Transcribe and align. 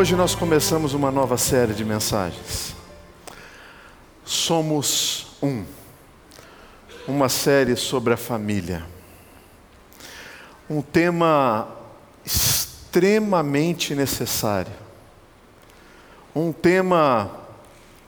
Hoje 0.00 0.16
nós 0.16 0.34
começamos 0.34 0.94
uma 0.94 1.10
nova 1.10 1.36
série 1.36 1.74
de 1.74 1.84
mensagens. 1.84 2.74
Somos 4.24 5.36
um. 5.42 5.62
Uma 7.06 7.28
série 7.28 7.76
sobre 7.76 8.14
a 8.14 8.16
família. 8.16 8.82
Um 10.70 10.80
tema 10.80 11.68
extremamente 12.24 13.94
necessário. 13.94 14.72
Um 16.34 16.50
tema 16.50 17.30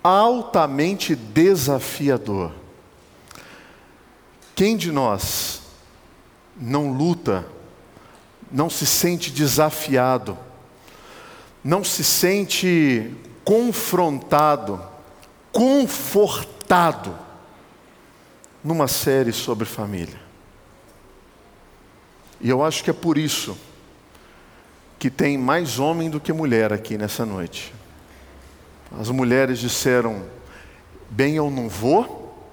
altamente 0.03 1.15
desafiador. 1.15 2.53
Quem 4.55 4.79
de 4.79 4.91
nós 4.91 5.61
não 6.57 6.91
luta, 6.91 7.45
não 8.51 8.71
se 8.71 8.87
sente 8.87 9.31
desafiado, 9.31 10.39
não 11.63 11.85
se 11.85 12.03
sente 12.03 13.11
confrontado, 13.45 14.83
confortado 15.53 17.17
numa 18.63 18.89
série 18.89 19.33
sobre 19.33 19.65
família. 19.65 20.21
E 22.41 22.51
eu 22.51 22.65
acho 22.65 22.83
que 22.83 22.91
é 22.91 22.95
por 22.95 23.17
isso 23.17 23.57
que 24.99 25.11
tem 25.11 25.39
mais 25.39 25.79
homem 25.79 26.11
do 26.11 26.21
que 26.21 26.33
mulher 26.33 26.73
aqui 26.73 26.99
nessa 26.99 27.25
noite. 27.25 27.73
As 29.01 29.11
mulheres 29.11 29.59
disseram: 29.59 30.25
bem, 31.09 31.37
eu 31.37 31.51
não 31.51 31.69
vou, 31.69 32.49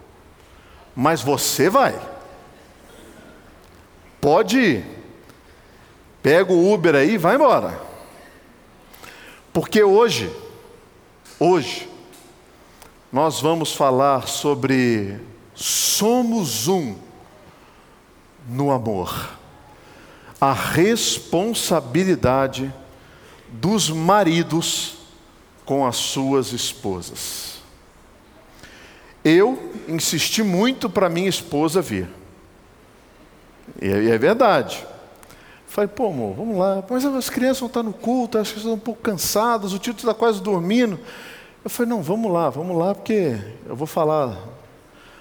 mas 0.96 1.22
você 1.22 1.70
vai. 1.70 2.00
Pode 4.22 4.60
ir. 4.60 4.86
Pega 6.22 6.52
o 6.52 6.74
Uber 6.74 6.96
aí 6.96 7.14
e 7.14 7.18
vai 7.18 7.36
embora. 7.36 7.89
Porque 9.52 9.84
hoje, 9.84 10.32
hoje, 11.40 11.90
nós 13.12 13.42
vamos 13.42 13.74
falar 13.74 14.28
sobre 14.28 15.20
somos 15.56 16.68
um 16.68 16.96
no 18.48 18.70
amor. 18.72 19.32
A 20.40 20.54
responsabilidade 20.54 22.72
dos 23.50 23.90
maridos 23.90 25.00
com 25.66 25.86
as 25.86 25.98
suas 25.98 26.54
esposas. 26.54 27.60
Eu 29.24 29.72
insisti 29.88 30.42
muito 30.42 30.90
para 30.90 31.10
minha 31.10 31.30
esposa 31.30 31.82
vir. 31.82 32.10
E 33.82 33.88
é, 33.88 34.10
é 34.10 34.18
verdade. 34.18 34.86
Falei, 35.70 35.88
pô, 35.88 36.08
amor, 36.08 36.36
vamos 36.36 36.58
lá. 36.58 36.84
Mas 36.90 37.06
as 37.06 37.30
crianças 37.30 37.60
vão 37.60 37.68
estar 37.68 37.84
no 37.84 37.94
culto, 37.94 38.40
acho 38.40 38.54
que 38.54 38.58
estão 38.58 38.74
um 38.74 38.80
pouco 38.80 39.04
cansadas, 39.04 39.72
o 39.72 39.78
tio 39.78 39.94
está 39.94 40.16
quase 40.16 40.42
dormindo. 40.42 41.00
Eu 41.64 41.70
falei, 41.70 41.92
não, 41.92 42.02
vamos 42.02 42.32
lá, 42.32 42.50
vamos 42.50 42.76
lá, 42.76 42.96
porque 42.96 43.38
eu 43.68 43.76
vou 43.76 43.86
falar, 43.86 44.30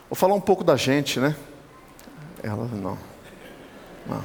vou 0.09 0.17
falar 0.17 0.35
um 0.35 0.41
pouco 0.41 0.65
da 0.65 0.75
gente, 0.75 1.21
né? 1.21 1.37
Ela, 2.43 2.67
não. 2.73 2.97
Não. 4.07 4.25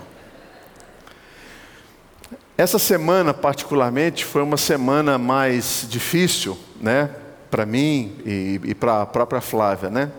Essa 2.58 2.80
semana, 2.80 3.34
particularmente, 3.34 4.24
foi 4.24 4.42
uma 4.42 4.58
semana 4.58 5.18
mais 5.18 5.86
difícil, 5.90 6.58
né? 6.80 7.10
Para 7.52 7.66
mim 7.66 8.16
e, 8.26 8.62
e 8.64 8.74
para 8.74 9.02
a 9.02 9.06
própria 9.06 9.42
Flávia, 9.42 9.90
né? 9.90 10.10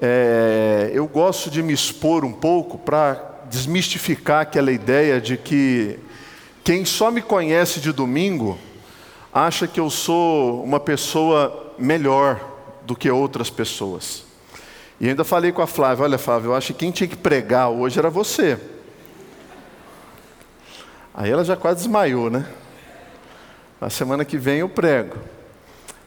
É, 0.00 0.90
eu 0.92 1.06
gosto 1.06 1.48
de 1.48 1.62
me 1.62 1.72
expor 1.72 2.24
um 2.24 2.32
pouco 2.32 2.76
para 2.76 3.35
desmistificar 3.48 4.42
aquela 4.42 4.72
ideia 4.72 5.20
de 5.20 5.36
que 5.36 5.98
quem 6.64 6.84
só 6.84 7.10
me 7.10 7.22
conhece 7.22 7.80
de 7.80 7.92
domingo 7.92 8.58
acha 9.32 9.66
que 9.66 9.78
eu 9.78 9.90
sou 9.90 10.64
uma 10.64 10.80
pessoa 10.80 11.74
melhor 11.78 12.40
do 12.82 12.96
que 12.96 13.10
outras 13.10 13.50
pessoas. 13.50 14.24
E 14.98 15.08
ainda 15.08 15.24
falei 15.24 15.52
com 15.52 15.62
a 15.62 15.66
Flávia: 15.66 16.04
olha, 16.04 16.18
Flávia, 16.18 16.48
eu 16.48 16.54
acho 16.54 16.72
que 16.72 16.80
quem 16.80 16.90
tinha 16.90 17.08
que 17.08 17.16
pregar 17.16 17.68
hoje 17.68 17.98
era 17.98 18.08
você. 18.08 18.58
Aí 21.14 21.30
ela 21.30 21.44
já 21.44 21.56
quase 21.56 21.78
desmaiou, 21.78 22.30
né? 22.30 22.46
Na 23.80 23.90
semana 23.90 24.24
que 24.24 24.36
vem 24.36 24.58
eu 24.58 24.68
prego. 24.68 25.16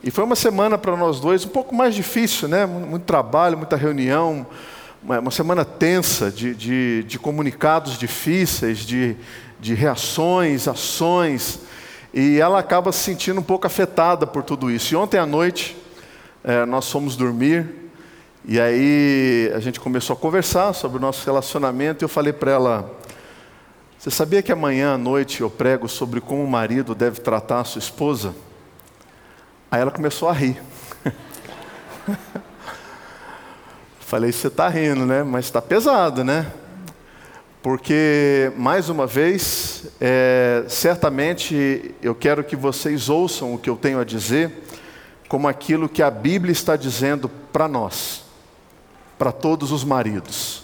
E 0.04 0.10
foi 0.10 0.24
uma 0.24 0.36
semana 0.36 0.78
para 0.78 0.96
nós 0.96 1.20
dois 1.20 1.46
um 1.46 1.50
pouco 1.50 1.76
mais 1.76 1.94
difícil, 1.94 2.48
né? 2.48 2.66
Muito 2.66 3.04
trabalho, 3.04 3.58
muita 3.58 3.76
reunião, 3.76 4.46
uma 5.04 5.32
semana 5.32 5.64
tensa 5.64 6.30
de, 6.30 6.54
de, 6.54 7.04
de 7.04 7.18
comunicados 7.18 7.98
difíceis, 7.98 8.80
de, 8.80 9.16
de 9.60 9.74
reações, 9.74 10.68
ações, 10.68 11.60
e 12.14 12.40
ela 12.40 12.60
acaba 12.60 12.92
se 12.92 13.00
sentindo 13.00 13.40
um 13.40 13.44
pouco 13.44 13.66
afetada 13.66 14.28
por 14.28 14.44
tudo 14.44 14.70
isso. 14.70 14.94
E 14.94 14.98
ontem 14.98 15.18
à 15.18 15.26
noite, 15.26 15.78
é, 16.44 16.66
nós 16.66 16.92
fomos 16.92 17.16
dormir, 17.16 17.68
e 18.46 18.60
aí 18.60 19.52
a 19.56 19.60
gente 19.60 19.80
começou 19.80 20.16
a 20.16 20.18
conversar 20.18 20.74
sobre 20.74 20.98
o 20.98 21.02
nosso 21.02 21.26
relacionamento, 21.26 22.04
e 22.04 22.06
eu 22.06 22.10
falei 22.10 22.34
para 22.34 22.52
ela: 22.52 22.92
Você 23.98 24.12
sabia 24.12 24.42
que 24.42 24.52
amanhã 24.52 24.96
à 24.96 24.98
noite 24.98 25.42
eu 25.42 25.50
prego 25.50 25.88
sobre 25.88 26.20
como 26.20 26.44
o 26.44 26.50
marido 26.50 26.94
deve 26.94 27.22
tratar 27.22 27.62
a 27.62 27.64
sua 27.64 27.80
esposa? 27.80 28.36
Aí 29.72 29.80
ela 29.80 29.92
começou 29.92 30.28
a 30.28 30.34
rir. 30.34 30.62
Falei, 34.10 34.32
você 34.32 34.48
está 34.48 34.68
rindo, 34.68 35.06
né? 35.06 35.22
Mas 35.22 35.46
está 35.46 35.62
pesado, 35.62 36.24
né? 36.24 36.52
Porque, 37.62 38.52
mais 38.58 38.90
uma 38.90 39.06
vez, 39.06 39.84
é, 40.02 40.66
certamente 40.68 41.94
eu 42.02 42.16
quero 42.16 42.44
que 42.44 42.56
vocês 42.56 43.08
ouçam 43.08 43.54
o 43.54 43.60
que 43.60 43.70
eu 43.70 43.76
tenho 43.76 44.00
a 44.00 44.04
dizer, 44.04 44.64
como 45.28 45.48
aquilo 45.48 45.88
que 45.88 46.02
a 46.02 46.10
Bíblia 46.10 46.52
está 46.52 46.76
dizendo 46.76 47.30
para 47.54 47.68
nós, 47.68 48.24
para 49.16 49.32
todos 49.32 49.72
os 49.72 49.84
maridos, 49.84 50.64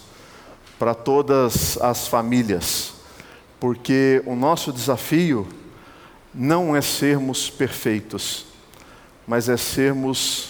para 0.76 0.92
todas 0.92 1.78
as 1.80 2.08
famílias, 2.08 2.94
porque 3.60 4.24
o 4.26 4.34
nosso 4.34 4.72
desafio 4.72 5.46
não 6.34 6.74
é 6.74 6.80
sermos 6.80 7.48
perfeitos, 7.48 8.44
mas 9.24 9.48
é 9.48 9.56
sermos 9.56 10.48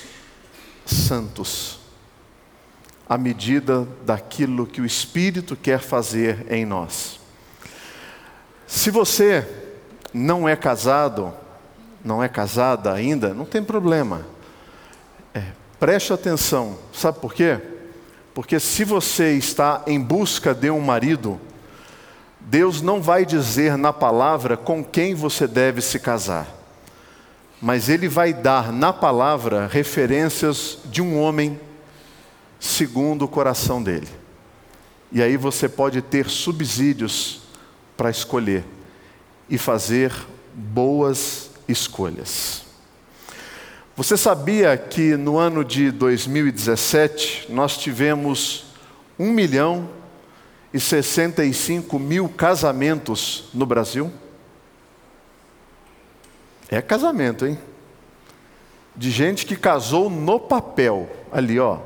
santos 0.87 1.76
à 3.09 3.17
medida 3.17 3.87
daquilo 4.05 4.67
que 4.67 4.81
o 4.81 4.87
Espírito 4.87 5.55
quer 5.57 5.79
fazer 5.79 6.47
em 6.51 6.65
nós. 6.65 7.21
Se 8.67 8.91
você 8.91 9.47
não 10.13 10.49
é 10.49 10.57
casado, 10.57 11.33
não 12.05 12.23
é 12.23 12.29
casada 12.29 12.93
ainda, 12.93 13.33
não 13.33 13.45
tem 13.45 13.63
problema. 13.63 14.27
É, 15.33 15.43
preste 15.79 16.13
atenção, 16.13 16.79
sabe 16.93 17.21
por 17.21 17.33
quê? 17.33 17.61
Porque 18.35 18.59
se 18.59 18.85
você 18.85 19.33
está 19.33 19.83
em 19.87 20.01
busca 20.01 20.53
de 20.55 20.71
um 20.71 20.81
marido, 20.81 21.41
Deus 22.41 22.83
não 22.83 23.01
vai 23.01 23.25
dizer 23.25 23.79
na 23.79 23.93
palavra 23.93 24.57
com 24.57 24.85
quem 24.85 25.15
você 25.15 25.47
deve 25.47 25.81
se 25.81 25.99
casar, 25.99 26.47
mas 27.61 27.89
Ele 27.89 28.09
vai 28.09 28.33
dar 28.33 28.73
na 28.73 28.93
palavra 28.93 29.67
referências 29.67 30.79
de 30.85 31.01
um 31.01 31.21
homem 31.21 31.59
segundo 32.59 33.25
o 33.25 33.29
coração 33.29 33.83
dele. 33.83 34.09
E 35.13 35.23
aí 35.23 35.37
você 35.37 35.69
pode 35.69 36.03
ter 36.03 36.29
subsídios 36.29 37.43
para 37.97 38.11
escolher 38.11 38.65
e 39.49 39.57
fazer 39.57 40.13
boas 40.55 41.51
escolhas. 41.69 42.65
Você 43.97 44.17
sabia 44.17 44.77
que 44.77 45.17
no 45.17 45.39
ano 45.39 45.65
de 45.65 45.91
2017 45.91 47.47
nós 47.51 47.79
tivemos 47.79 48.67
1 49.19 49.31
milhão 49.31 49.89
e 50.73 50.79
65 50.79 51.99
mil 51.99 52.29
casamentos 52.29 53.49
no 53.55 53.65
Brasil? 53.65 54.13
É 56.69 56.83
casamento, 56.83 57.47
hein? 57.47 57.59
De 58.95 59.11
gente 59.11 59.47
que 59.47 59.57
casou 59.57 60.11
no 60.11 60.39
papel, 60.41 61.09
ali 61.33 61.59
ó, 61.59 61.79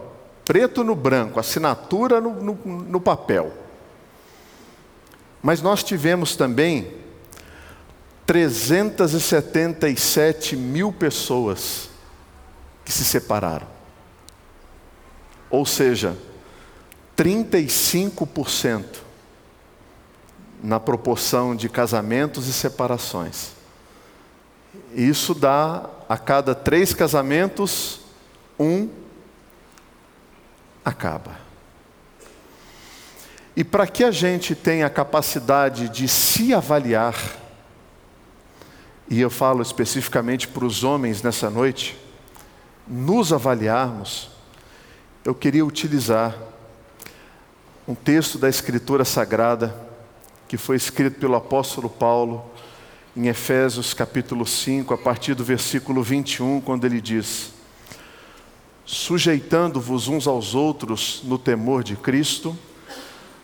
preto 0.51 0.83
no 0.83 0.97
branco, 0.97 1.39
assinatura 1.39 2.21
no, 2.21 2.35
no, 2.43 2.55
no 2.65 3.01
papel. 3.01 3.53
Mas 5.41 5.63
nós 5.63 5.85
tivemos 5.85 6.35
também 6.35 6.93
377 8.27 10.57
mil 10.57 10.93
pessoas 10.93 11.89
que 12.85 12.91
se 12.91 13.05
separaram. 13.05 13.69
Ou 15.49 15.65
seja, 15.65 16.17
35% 17.17 18.85
na 20.61 20.81
proporção 20.81 21.55
de 21.55 21.69
casamentos 21.69 22.49
e 22.49 22.53
separações. 22.53 23.53
Isso 24.97 25.33
dá 25.33 25.89
a 26.09 26.19
cada 26.19 26.57
três 26.57 26.93
casamentos, 26.93 28.01
um 28.59 28.89
acaba. 30.91 31.37
E 33.57 33.65
para 33.65 33.87
que 33.87 34.05
a 34.05 34.11
gente 34.11 34.55
tenha 34.55 34.87
a 34.87 34.91
capacidade 34.91 35.89
de 35.89 36.07
se 36.07 36.55
avaliar 36.55 37.15
e 39.09 39.21
eu 39.21 39.29
falo 39.29 39.61
especificamente 39.61 40.47
para 40.47 40.65
os 40.65 40.85
homens 40.85 41.21
nessa 41.21 41.51
noite, 41.51 41.99
nos 42.87 43.33
avaliarmos, 43.33 44.31
eu 45.25 45.35
queria 45.35 45.67
utilizar 45.67 46.37
um 47.89 47.95
texto 47.95 48.39
da 48.39 48.49
Escritura 48.49 49.05
Sagrada 49.05 49.75
que 50.47 50.57
foi 50.57 50.77
escrito 50.77 51.19
pelo 51.19 51.35
apóstolo 51.35 51.91
Paulo 51.91 52.49
em 53.17 53.27
Efésios 53.27 53.93
capítulo 53.93 54.47
5, 54.47 54.95
a 54.95 54.99
partir 54.99 55.35
do 55.35 55.45
versículo 55.45 56.05
21, 56.05 56.61
quando 56.61 56.85
ele 56.85 57.01
diz: 57.01 57.53
Sujeitando-vos 58.93 60.09
uns 60.09 60.27
aos 60.27 60.53
outros 60.53 61.21
no 61.23 61.39
temor 61.39 61.85
de 61.85 61.95
Cristo, 61.95 62.59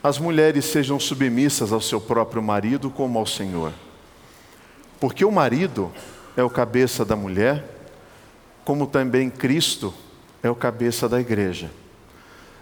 as 0.03 0.19
mulheres 0.19 0.65
sejam 0.65 0.99
submissas 0.99 1.73
ao 1.73 1.81
seu 1.81 2.01
próprio 2.01 2.43
marido 2.43 2.91
como 2.91 3.17
ao 3.17 3.25
Senhor. 3.25 3.73
Porque 4.99 5.25
o 5.25 5.31
marido 5.31 5.93
é 6.37 6.43
o 6.43 6.51
cabeça 6.51 7.05
da 7.05 7.15
mulher, 7.15 7.65
como 8.65 8.89
também 8.89 9.31
Cristo 9.31 9.95
é 10.43 10.51
o 10.51 10.55
cabeça 10.57 11.09
da 11.09 11.21
igreja, 11.21 11.71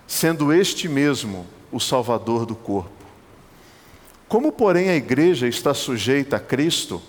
sendo 0.06 0.52
este 0.52 0.86
mesmo 0.86 1.46
o 1.72 1.80
Salvador 1.80 2.44
do 2.44 2.54
corpo. 2.54 2.90
Como, 4.28 4.52
porém, 4.52 4.90
a 4.90 4.94
igreja 4.94 5.48
está 5.48 5.72
sujeita 5.72 6.36
a 6.36 6.40
Cristo, 6.40 7.00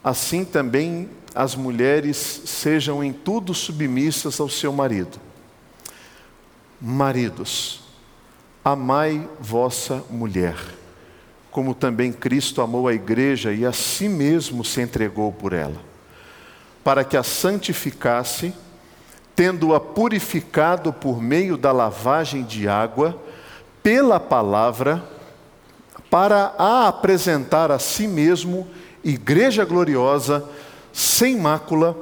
assim 0.00 0.44
também 0.44 1.10
as 1.34 1.54
mulheres 1.54 2.16
sejam 2.16 3.02
em 3.02 3.12
tudo 3.12 3.54
submissas 3.54 4.40
ao 4.40 4.48
seu 4.48 4.72
marido. 4.72 5.18
Maridos, 6.80 7.80
amai 8.64 9.28
vossa 9.40 10.04
mulher, 10.10 10.56
como 11.50 11.74
também 11.74 12.12
Cristo 12.12 12.60
amou 12.60 12.86
a 12.86 12.94
igreja 12.94 13.52
e 13.52 13.64
a 13.64 13.72
si 13.72 14.08
mesmo 14.08 14.64
se 14.64 14.80
entregou 14.80 15.32
por 15.32 15.52
ela, 15.52 15.80
para 16.84 17.04
que 17.04 17.16
a 17.16 17.22
santificasse, 17.22 18.54
tendo-a 19.34 19.80
purificado 19.80 20.92
por 20.92 21.22
meio 21.22 21.56
da 21.56 21.72
lavagem 21.72 22.44
de 22.44 22.68
água, 22.68 23.20
pela 23.82 24.20
palavra, 24.20 25.02
para 26.10 26.54
a 26.58 26.88
apresentar 26.88 27.70
a 27.70 27.78
si 27.78 28.06
mesmo 28.06 28.66
igreja 29.04 29.64
gloriosa, 29.64 30.44
sem 30.98 31.36
mácula, 31.36 31.96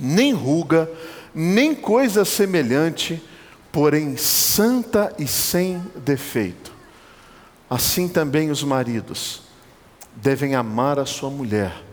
nem 0.00 0.32
ruga, 0.32 0.90
nem 1.34 1.74
coisa 1.74 2.24
semelhante, 2.24 3.22
porém 3.70 4.16
santa 4.16 5.14
e 5.18 5.28
sem 5.28 5.78
defeito. 5.94 6.72
Assim 7.68 8.08
também 8.08 8.50
os 8.50 8.64
maridos 8.64 9.42
devem 10.16 10.54
amar 10.54 10.98
a 10.98 11.04
sua 11.04 11.28
mulher 11.28 11.84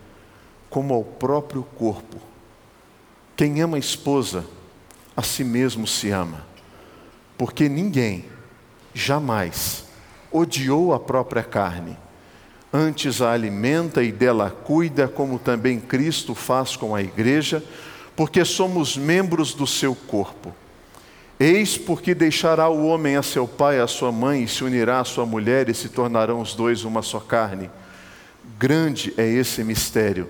como 0.70 0.94
ao 0.94 1.04
próprio 1.04 1.64
corpo. 1.64 2.18
Quem 3.36 3.60
ama 3.60 3.76
a 3.76 3.80
esposa, 3.80 4.46
a 5.18 5.22
si 5.22 5.44
mesmo 5.44 5.86
se 5.86 6.12
ama, 6.12 6.46
porque 7.38 7.68
ninguém 7.68 8.26
jamais 8.94 9.84
odiou 10.32 10.94
a 10.94 11.00
própria 11.00 11.44
carne, 11.44 11.98
antes 12.74 13.22
a 13.22 13.32
alimenta 13.32 14.04
e 14.04 14.12
dela 14.12 14.50
cuida, 14.50 15.08
como 15.08 15.38
também 15.38 15.80
Cristo 15.80 16.34
faz 16.34 16.76
com 16.76 16.96
a 16.96 17.02
igreja, 17.02 17.64
porque 18.16 18.46
somos 18.46 18.96
membros 18.96 19.54
do 19.54 19.68
seu 19.68 19.94
corpo. 19.94 20.54
Eis 21.40 21.78
porque 21.78 22.14
deixará 22.14 22.70
o 22.70 22.86
homem 22.86 23.16
a 23.16 23.24
seu 23.24 23.48
pai 23.48 23.78
e 23.78 23.82
a 23.82 23.88
sua 23.88 24.12
mãe, 24.12 24.44
e 24.44 24.48
se 24.48 24.64
unirá 24.64 25.00
à 25.00 25.04
sua 25.04 25.26
mulher, 25.26 25.70
e 25.70 25.74
se 25.74 25.90
tornarão 25.90 26.40
os 26.40 26.54
dois 26.54 26.84
uma 26.84 27.02
só 27.02 27.20
carne. 27.20 27.70
Grande 28.60 29.14
é 29.18 29.28
esse 29.28 29.64
mistério, 29.64 30.30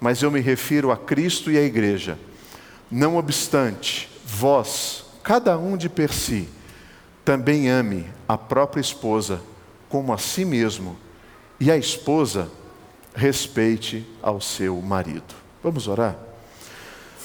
mas 0.00 0.22
eu 0.22 0.30
me 0.30 0.40
refiro 0.40 0.90
a 0.90 0.96
Cristo 0.96 1.50
e 1.50 1.58
à 1.58 1.62
igreja. 1.62 2.18
Não 2.90 3.16
obstante, 3.16 4.08
vós, 4.24 5.04
cada 5.22 5.58
um 5.58 5.76
de 5.76 5.90
per 5.90 6.12
si, 6.12 6.48
também 7.24 7.68
ame 7.68 8.06
a 8.26 8.38
própria 8.38 8.80
esposa 8.80 9.42
como 9.90 10.14
a 10.14 10.18
si 10.18 10.46
mesmo, 10.46 10.96
e 11.60 11.70
a 11.70 11.76
esposa 11.76 12.50
respeite 13.14 14.06
ao 14.22 14.40
seu 14.40 14.80
marido. 14.80 15.34
Vamos 15.62 15.88
orar? 15.88 16.16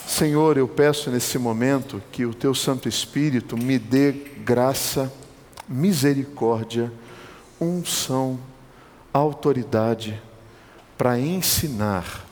Senhor, 0.08 0.58
eu 0.58 0.68
peço 0.68 1.10
nesse 1.10 1.38
momento 1.38 2.02
que 2.12 2.26
o 2.26 2.34
teu 2.34 2.54
Santo 2.54 2.90
Espírito 2.90 3.56
me 3.56 3.80
dê 3.80 4.12
graça, 4.12 5.12
misericórdia, 5.68 6.92
unção, 7.60 8.40
autoridade 9.14 10.22
para 10.98 11.20
ensinar 11.20 12.26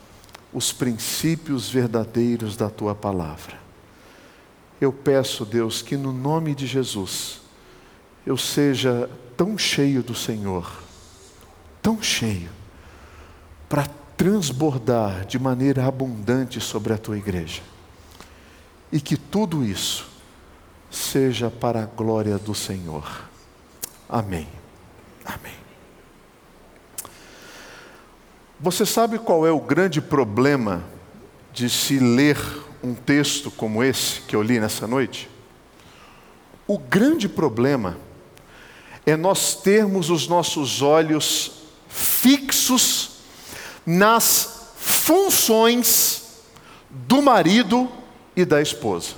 os 0.54 0.74
princípios 0.74 1.70
verdadeiros 1.70 2.58
da 2.58 2.70
tua 2.70 2.94
palavra. 2.94 3.60
Eu 4.80 4.92
peço, 4.92 5.46
Deus, 5.46 5.82
que 5.82 5.96
no 5.96 6.12
nome 6.12 6.54
de 6.54 6.66
Jesus, 6.66 7.42
eu 8.26 8.36
seja 8.36 9.10
tão 9.38 9.58
cheio 9.58 10.04
do 10.04 10.14
Senhor, 10.14 10.81
tão 11.82 12.02
cheio, 12.02 12.50
para 13.68 13.88
transbordar 14.16 15.26
de 15.26 15.40
maneira 15.40 15.86
abundante 15.86 16.60
sobre 16.62 16.94
a 16.94 16.98
tua 16.98 17.18
igreja. 17.18 17.62
E 18.92 19.02
que 19.02 19.18
tudo 19.18 19.66
isso 19.66 20.08
seja 20.92 21.50
para 21.50 21.84
a 21.84 21.86
glória 21.86 22.38
do 22.38 22.54
Senhor. 22.54 23.24
Amém. 24.08 24.48
Amém. 25.26 25.56
Você 28.60 28.86
sabe 28.86 29.18
qual 29.18 29.48
é 29.48 29.52
o 29.52 29.60
grande 29.60 30.02
problema 30.02 30.84
de 31.52 31.70
se 31.70 31.98
ler 31.98 32.38
um 32.84 32.94
texto 32.94 33.50
como 33.50 33.84
esse 33.84 34.22
que 34.22 34.36
eu 34.36 34.44
li 34.44 34.60
nessa 34.60 34.86
noite? 34.86 35.30
O 36.68 36.78
grande 36.78 37.28
problema 37.28 37.98
é 39.06 39.16
nós 39.16 39.56
termos 39.56 40.10
os 40.10 40.28
nossos 40.28 40.82
olhos 40.82 41.61
fixos 42.22 43.10
nas 43.84 44.74
funções 44.76 46.22
do 46.88 47.20
marido 47.20 47.92
e 48.36 48.46
da 48.46 48.62
esposa. 48.62 49.16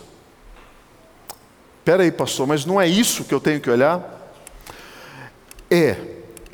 Espera 1.79 2.03
aí, 2.03 2.11
pastor, 2.13 2.47
mas 2.47 2.63
não 2.63 2.79
é 2.79 2.87
isso 2.87 3.25
que 3.25 3.33
eu 3.33 3.41
tenho 3.41 3.59
que 3.59 3.69
olhar? 3.69 4.31
É, 5.69 5.97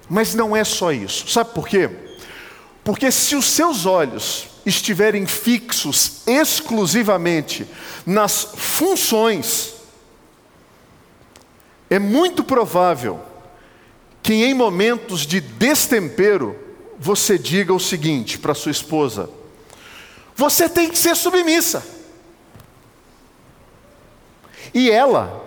mas 0.10 0.34
não 0.34 0.56
é 0.56 0.64
só 0.64 0.92
isso. 0.92 1.30
Sabe 1.30 1.54
por 1.54 1.68
quê? 1.68 1.88
Porque 2.84 3.12
se 3.12 3.36
os 3.36 3.46
seus 3.46 3.86
olhos 3.86 4.48
estiverem 4.66 5.28
fixos 5.28 6.24
exclusivamente 6.26 7.68
nas 8.08 8.44
funções 8.56 9.76
é 11.92 12.00
muito 12.00 12.44
provável 12.44 13.29
que 14.22 14.34
em 14.34 14.54
momentos 14.54 15.26
de 15.26 15.40
destempero 15.40 16.56
você 17.00 17.38
diga 17.38 17.74
o 17.74 17.80
seguinte 17.80 18.38
para 18.38 18.54
sua 18.54 18.72
esposa: 18.72 19.30
você 20.36 20.68
tem 20.70 20.90
que 20.90 20.98
ser 20.98 21.16
submissa. 21.16 21.84
E 24.74 24.92
ela, 24.92 25.44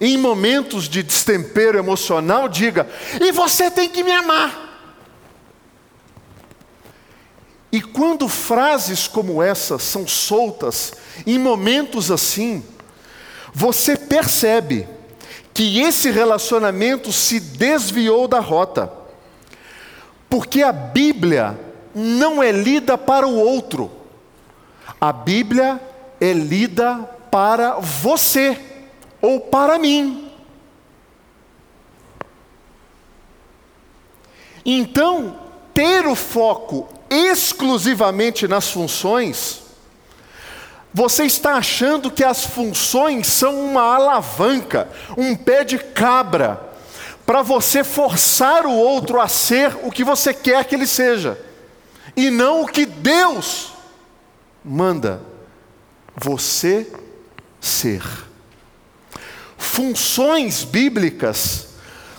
em 0.00 0.18
momentos 0.18 0.88
de 0.88 1.02
destempero 1.02 1.78
emocional, 1.78 2.48
diga: 2.48 2.88
e 3.20 3.32
você 3.32 3.70
tem 3.70 3.88
que 3.88 4.02
me 4.02 4.12
amar. 4.12 4.66
E 7.70 7.82
quando 7.82 8.28
frases 8.28 9.06
como 9.06 9.42
essas 9.42 9.82
são 9.82 10.06
soltas, 10.06 10.92
em 11.26 11.38
momentos 11.38 12.10
assim, 12.10 12.64
você 13.52 13.96
percebe 13.96 14.88
que 15.58 15.80
esse 15.80 16.08
relacionamento 16.08 17.10
se 17.10 17.40
desviou 17.40 18.28
da 18.28 18.38
rota. 18.38 18.92
Porque 20.30 20.62
a 20.62 20.70
Bíblia 20.70 21.58
não 21.92 22.40
é 22.40 22.52
lida 22.52 22.96
para 22.96 23.26
o 23.26 23.36
outro, 23.36 23.90
a 25.00 25.12
Bíblia 25.12 25.80
é 26.20 26.32
lida 26.32 26.98
para 27.28 27.72
você 27.80 28.56
ou 29.20 29.40
para 29.40 29.80
mim. 29.80 30.30
Então, 34.64 35.40
ter 35.74 36.06
o 36.06 36.14
foco 36.14 36.88
exclusivamente 37.10 38.46
nas 38.46 38.70
funções 38.70 39.67
você 40.92 41.24
está 41.24 41.54
achando 41.54 42.10
que 42.10 42.24
as 42.24 42.44
funções 42.44 43.26
são 43.26 43.60
uma 43.60 43.82
alavanca, 43.82 44.88
um 45.16 45.36
pé 45.36 45.64
de 45.64 45.78
cabra, 45.78 46.60
para 47.26 47.42
você 47.42 47.84
forçar 47.84 48.64
o 48.66 48.72
outro 48.72 49.20
a 49.20 49.28
ser 49.28 49.76
o 49.82 49.90
que 49.90 50.02
você 50.02 50.32
quer 50.32 50.64
que 50.64 50.74
ele 50.74 50.86
seja, 50.86 51.38
e 52.16 52.30
não 52.30 52.62
o 52.62 52.66
que 52.66 52.86
Deus 52.86 53.72
manda 54.64 55.20
você 56.16 56.90
ser. 57.60 58.02
Funções 59.58 60.64
bíblicas 60.64 61.68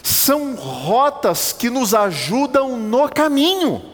são 0.04 0.56
rotas 0.56 1.52
que 1.52 1.70
nos 1.70 1.94
ajudam 1.94 2.78
no 2.78 3.10
caminho 3.10 3.89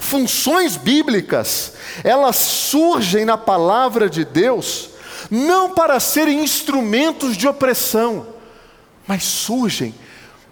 funções 0.00 0.76
bíblicas, 0.76 1.74
elas 2.02 2.36
surgem 2.36 3.24
na 3.24 3.38
palavra 3.38 4.08
de 4.08 4.24
Deus 4.24 4.90
não 5.30 5.74
para 5.74 6.00
serem 6.00 6.42
instrumentos 6.42 7.36
de 7.36 7.46
opressão, 7.46 8.26
mas 9.06 9.22
surgem 9.22 9.94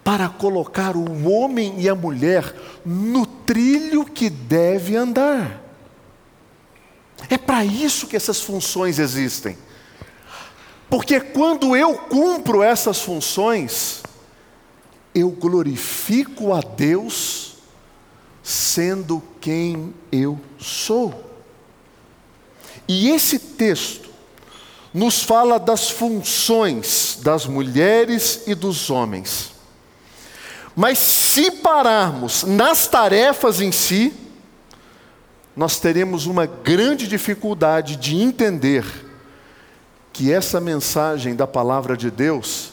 para 0.03 0.29
colocar 0.29 0.95
o 0.95 1.29
homem 1.29 1.75
e 1.79 1.89
a 1.89 1.95
mulher 1.95 2.55
no 2.85 3.25
trilho 3.25 4.05
que 4.05 4.29
deve 4.29 4.95
andar. 4.95 5.61
É 7.29 7.37
para 7.37 7.65
isso 7.65 8.07
que 8.07 8.15
essas 8.15 8.39
funções 8.39 8.99
existem. 8.99 9.57
Porque 10.89 11.19
quando 11.19 11.75
eu 11.75 11.95
cumpro 11.95 12.63
essas 12.63 13.01
funções, 13.01 14.01
eu 15.13 15.29
glorifico 15.29 16.53
a 16.53 16.61
Deus 16.61 17.48
sendo 18.49 19.21
quem 19.39 19.93
eu 20.11 20.39
sou. 20.57 21.31
E 22.87 23.11
esse 23.11 23.37
texto 23.37 24.09
nos 24.91 25.21
fala 25.21 25.59
das 25.59 25.91
funções 25.91 27.19
das 27.21 27.45
mulheres 27.45 28.47
e 28.47 28.55
dos 28.55 28.89
homens. 28.89 29.51
Mas 30.75 30.97
se 30.97 31.51
pararmos 31.51 32.43
nas 32.43 32.87
tarefas 32.87 33.61
em 33.61 33.71
si, 33.71 34.11
nós 35.55 35.79
teremos 35.79 36.25
uma 36.25 36.47
grande 36.47 37.07
dificuldade 37.07 37.97
de 37.97 38.15
entender 38.15 38.83
que 40.11 40.33
essa 40.33 40.59
mensagem 40.59 41.35
da 41.35 41.45
palavra 41.45 41.95
de 41.95 42.09
Deus 42.09 42.71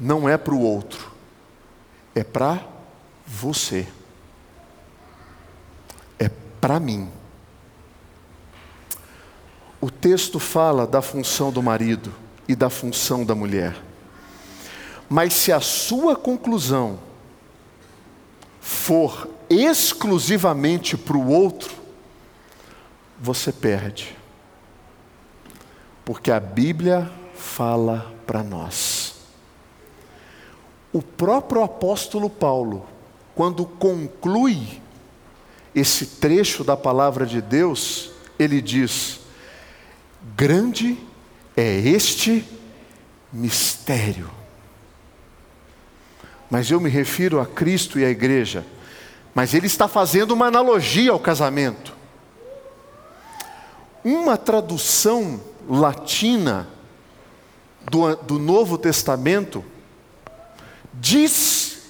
não 0.00 0.28
é 0.28 0.36
para 0.36 0.54
o 0.54 0.60
outro, 0.60 1.10
é 2.14 2.22
para 2.22 2.64
você, 3.26 3.88
para 6.64 6.80
mim. 6.80 7.10
O 9.82 9.90
texto 9.90 10.40
fala 10.40 10.86
da 10.86 11.02
função 11.02 11.52
do 11.52 11.62
marido 11.62 12.10
e 12.48 12.56
da 12.56 12.70
função 12.70 13.22
da 13.22 13.34
mulher. 13.34 13.76
Mas 15.06 15.34
se 15.34 15.52
a 15.52 15.60
sua 15.60 16.16
conclusão 16.16 16.98
for 18.62 19.28
exclusivamente 19.50 20.96
para 20.96 21.18
o 21.18 21.28
outro, 21.28 21.70
você 23.20 23.52
perde. 23.52 24.16
Porque 26.02 26.30
a 26.30 26.40
Bíblia 26.40 27.12
fala 27.34 28.10
para 28.26 28.42
nós. 28.42 29.16
O 30.90 31.02
próprio 31.02 31.62
apóstolo 31.62 32.30
Paulo, 32.30 32.86
quando 33.34 33.66
conclui 33.66 34.82
esse 35.74 36.06
trecho 36.06 36.62
da 36.62 36.76
palavra 36.76 37.26
de 37.26 37.40
Deus, 37.42 38.10
ele 38.38 38.60
diz: 38.60 39.20
Grande 40.36 40.96
é 41.56 41.78
este 41.78 42.44
mistério. 43.32 44.30
Mas 46.50 46.70
eu 46.70 46.80
me 46.80 46.88
refiro 46.88 47.40
a 47.40 47.46
Cristo 47.46 47.98
e 47.98 48.04
à 48.04 48.10
igreja. 48.10 48.64
Mas 49.34 49.52
ele 49.52 49.66
está 49.66 49.88
fazendo 49.88 50.30
uma 50.30 50.46
analogia 50.46 51.10
ao 51.10 51.18
casamento. 51.18 51.92
Uma 54.04 54.36
tradução 54.36 55.40
latina 55.68 56.68
do, 57.90 58.14
do 58.16 58.38
Novo 58.38 58.78
Testamento 58.78 59.64
diz 60.92 61.82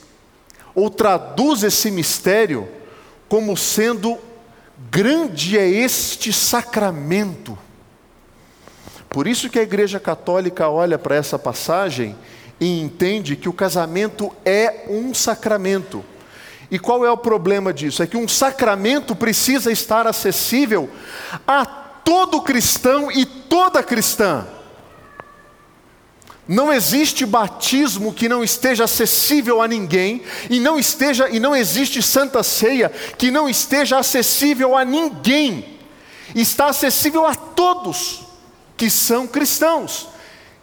ou 0.74 0.88
traduz 0.88 1.62
esse 1.62 1.90
mistério 1.90 2.68
como 3.28 3.56
sendo 3.56 4.18
grande 4.90 5.58
é 5.58 5.68
este 5.68 6.32
sacramento. 6.32 7.58
Por 9.08 9.26
isso 9.26 9.48
que 9.48 9.58
a 9.58 9.62
Igreja 9.62 10.00
Católica 10.00 10.68
olha 10.68 10.98
para 10.98 11.14
essa 11.14 11.38
passagem 11.38 12.16
e 12.60 12.80
entende 12.80 13.36
que 13.36 13.48
o 13.48 13.52
casamento 13.52 14.32
é 14.44 14.86
um 14.88 15.14
sacramento. 15.14 16.04
E 16.70 16.78
qual 16.78 17.04
é 17.04 17.10
o 17.10 17.16
problema 17.16 17.72
disso? 17.72 18.02
É 18.02 18.06
que 18.06 18.16
um 18.16 18.26
sacramento 18.26 19.14
precisa 19.14 19.70
estar 19.70 20.06
acessível 20.06 20.90
a 21.46 21.64
todo 21.64 22.42
cristão 22.42 23.10
e 23.10 23.24
toda 23.24 23.82
cristã. 23.82 24.46
Não 26.46 26.72
existe 26.72 27.24
batismo 27.24 28.12
que 28.12 28.28
não 28.28 28.44
esteja 28.44 28.84
acessível 28.84 29.62
a 29.62 29.68
ninguém, 29.68 30.22
e 30.50 30.60
não 30.60 30.78
esteja 30.78 31.28
e 31.30 31.40
não 31.40 31.56
existe 31.56 32.02
santa 32.02 32.42
ceia 32.42 32.90
que 33.16 33.30
não 33.30 33.48
esteja 33.48 33.98
acessível 33.98 34.76
a 34.76 34.84
ninguém. 34.84 35.78
Está 36.34 36.66
acessível 36.66 37.24
a 37.24 37.34
todos 37.34 38.24
que 38.76 38.90
são 38.90 39.26
cristãos. 39.26 40.08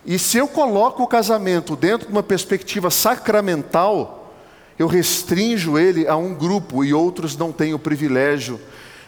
E 0.06 0.18
se 0.20 0.38
eu 0.38 0.48
coloco 0.48 1.04
o 1.04 1.08
casamento 1.08 1.76
dentro 1.76 2.08
de 2.08 2.14
uma 2.14 2.24
perspectiva 2.24 2.90
sacramental, 2.92 4.34
eu 4.78 4.88
restringo 4.88 5.78
ele 5.78 6.08
a 6.08 6.16
um 6.16 6.34
grupo 6.34 6.84
e 6.84 6.94
outros 6.94 7.38
não 7.38 7.52
têm 7.52 7.74
o 7.74 7.80
privilégio 7.80 8.60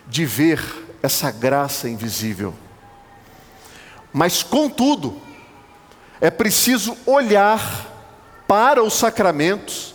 de 0.07 0.25
ver 0.25 0.61
essa 1.01 1.31
graça 1.31 1.89
invisível. 1.89 2.53
Mas, 4.11 4.43
contudo, 4.43 5.19
é 6.23 6.31
preciso 6.31 6.95
olhar 7.05 7.91
para 8.47 8.81
os 8.81 8.93
sacramentos, 8.93 9.93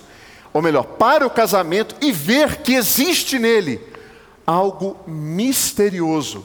ou 0.52 0.60
melhor, 0.60 0.84
para 0.84 1.26
o 1.26 1.30
casamento 1.30 1.96
e 2.02 2.12
ver 2.12 2.58
que 2.58 2.74
existe 2.74 3.38
nele 3.38 3.80
algo 4.46 4.98
misterioso, 5.06 6.44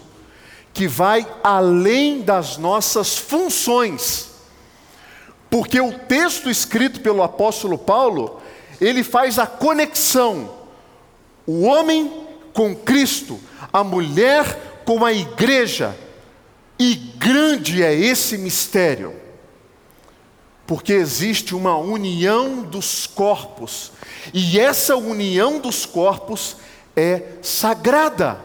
que 0.74 0.88
vai 0.88 1.28
além 1.44 2.22
das 2.22 2.58
nossas 2.58 3.18
funções. 3.18 4.30
Porque 5.50 5.82
o 5.82 5.92
texto 5.92 6.50
escrito 6.50 7.02
pelo 7.02 7.22
apóstolo 7.22 7.78
Paulo, 7.78 8.42
ele 8.80 9.04
faz 9.04 9.38
a 9.38 9.46
conexão, 9.46 10.50
o 11.46 11.63
homem 11.63 12.25
com 12.54 12.74
Cristo, 12.74 13.38
a 13.74 13.84
mulher 13.84 14.82
com 14.86 15.04
a 15.04 15.12
igreja. 15.12 15.94
E 16.80 16.96
grande 16.96 17.84
é 17.84 17.94
esse 17.94 18.38
mistério, 18.38 19.23
porque 20.65 20.93
existe 20.93 21.53
uma 21.53 21.75
união 21.77 22.63
dos 22.63 23.05
corpos, 23.05 23.91
e 24.34 24.60
essa 24.60 24.96
união 24.96 25.60
dos 25.60 25.86
corpos 25.86 26.58
é 26.96 27.34
sagrada. 27.41 28.39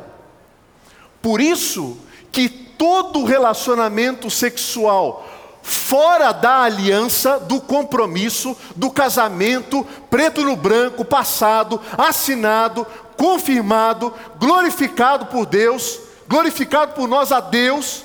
Por 1.22 1.40
isso 1.40 1.96
que 2.32 2.48
todo 2.48 3.24
relacionamento 3.24 4.30
sexual 4.30 5.26
fora 5.68 6.32
da 6.32 6.62
aliança, 6.62 7.38
do 7.38 7.60
compromisso, 7.60 8.56
do 8.74 8.90
casamento, 8.90 9.86
preto 10.08 10.42
no 10.42 10.56
branco, 10.56 11.04
passado, 11.04 11.80
assinado, 11.96 12.86
confirmado, 13.16 14.14
glorificado 14.38 15.26
por 15.26 15.44
Deus, 15.44 16.00
glorificado 16.26 16.94
por 16.94 17.06
nós 17.06 17.32
a 17.32 17.40
Deus, 17.40 18.04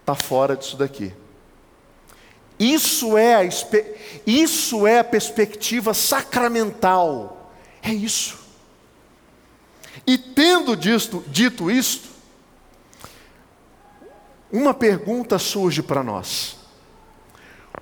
está 0.00 0.14
fora 0.16 0.56
disso 0.56 0.76
daqui. 0.76 1.14
Isso 2.60 3.16
é, 3.16 3.36
a, 3.36 3.40
isso 4.26 4.86
é 4.86 4.98
a 5.00 5.04
perspectiva 5.04 5.94
sacramental. 5.94 7.52
É 7.82 7.90
isso. 7.90 8.38
E 10.06 10.18
tendo 10.18 10.76
dito, 10.76 11.24
dito 11.26 11.70
isto, 11.70 12.08
uma 14.52 14.74
pergunta 14.74 15.38
surge 15.38 15.82
para 15.82 16.04
nós: 16.04 16.58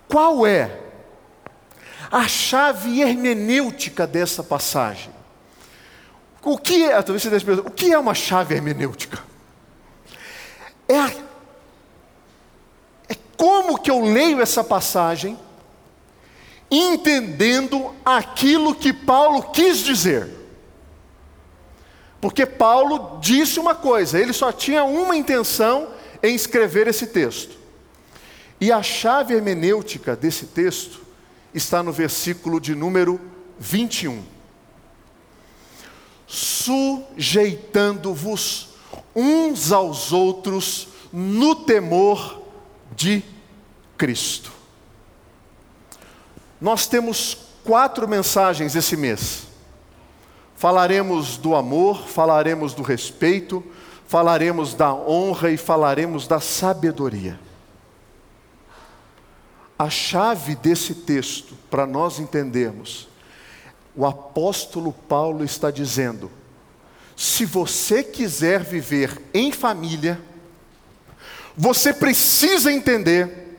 qual 0.09 0.47
é 0.47 0.89
a 2.11 2.27
chave 2.27 3.01
hermenêutica 3.01 4.07
dessa 4.07 4.43
passagem. 4.43 5.13
O 6.43 6.57
que 6.57 6.85
é, 6.85 7.03
talvez 7.03 7.23
você 7.23 7.53
o 7.61 7.71
que 7.71 7.93
é 7.93 7.99
uma 7.99 8.15
chave 8.15 8.55
hermenêutica? 8.55 9.23
É 10.89 11.28
como 13.39 13.79
que 13.79 13.91
eu 13.91 14.01
leio 14.01 14.43
essa 14.43 14.63
passagem, 14.65 15.39
entendendo 16.69 17.95
aquilo 18.05 18.75
que 18.75 18.93
Paulo 18.93 19.45
quis 19.53 19.79
dizer. 19.79 20.29
Porque 22.21 22.45
Paulo 22.45 23.21
disse 23.21 23.61
uma 23.61 23.77
coisa, 23.77 24.19
ele 24.19 24.33
só 24.33 24.51
tinha 24.51 24.83
uma 24.83 25.17
intenção 25.17 25.91
em 26.21 26.35
escrever 26.35 26.89
esse 26.89 27.07
texto. 27.07 27.57
E 28.61 28.73
a 28.73 28.83
chave 28.83 29.35
hermenêutica 29.35 30.17
desse 30.17 30.47
texto 30.47 31.01
está 31.55 31.81
no 31.81 31.93
versículo 31.93 32.61
de 32.61 32.75
número 32.75 33.21
21. 33.57 34.25
Sujeitando-vos 36.27 38.71
uns 39.15 39.71
aos 39.71 40.13
outros 40.13 40.89
no 41.13 41.55
temor 41.55 42.38
de 42.99 43.23
Cristo. 43.97 44.51
Nós 46.61 46.89
temos 46.89 47.39
quatro 47.63 48.09
mensagens 48.09 48.75
esse 48.75 48.97
mês. 48.97 49.47
Falaremos 50.57 51.37
do 51.37 51.55
amor, 51.55 52.09
falaremos 52.09 52.75
do 52.75 52.83
respeito, 52.83 53.65
falaremos 54.09 54.75
da 54.75 54.93
honra 54.93 55.53
e 55.53 55.57
falaremos 55.57 56.27
da 56.27 56.41
sabedoria. 56.41 57.39
A 59.79 59.89
chave 59.89 60.57
desse 60.57 60.93
texto, 60.93 61.55
para 61.71 61.87
nós 61.87 62.19
entendermos, 62.19 63.09
o 63.95 64.05
apóstolo 64.05 64.93
Paulo 64.93 65.45
está 65.45 65.71
dizendo: 65.71 66.29
se 67.15 67.45
você 67.45 68.03
quiser 68.03 68.65
viver 68.65 69.23
em 69.33 69.53
família, 69.53 70.21
você 71.59 71.93
precisa 71.93 72.73
entender 72.73 73.59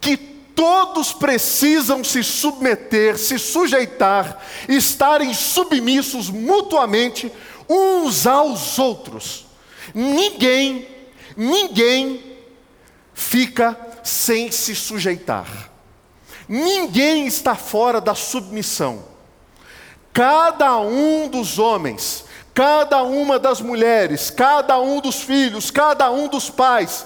que 0.00 0.16
todos 0.16 1.12
precisam 1.12 2.02
se 2.02 2.24
submeter, 2.24 3.18
se 3.18 3.38
sujeitar, 3.38 4.42
estarem 4.66 5.34
submissos 5.34 6.30
mutuamente 6.30 7.30
uns 7.68 8.26
aos 8.26 8.78
outros. 8.78 9.44
Ninguém, 9.94 10.88
ninguém 11.36 12.38
fica 13.12 13.78
sem 14.02 14.50
se 14.50 14.74
sujeitar. 14.74 15.70
Ninguém 16.48 17.26
está 17.26 17.54
fora 17.54 18.00
da 18.00 18.14
submissão. 18.14 19.04
Cada 20.14 20.78
um 20.78 21.28
dos 21.28 21.58
homens 21.58 22.24
cada 22.56 23.02
uma 23.02 23.38
das 23.38 23.60
mulheres, 23.60 24.30
cada 24.30 24.80
um 24.80 24.98
dos 24.98 25.20
filhos, 25.20 25.70
cada 25.70 26.10
um 26.10 26.26
dos 26.26 26.48
pais, 26.48 27.04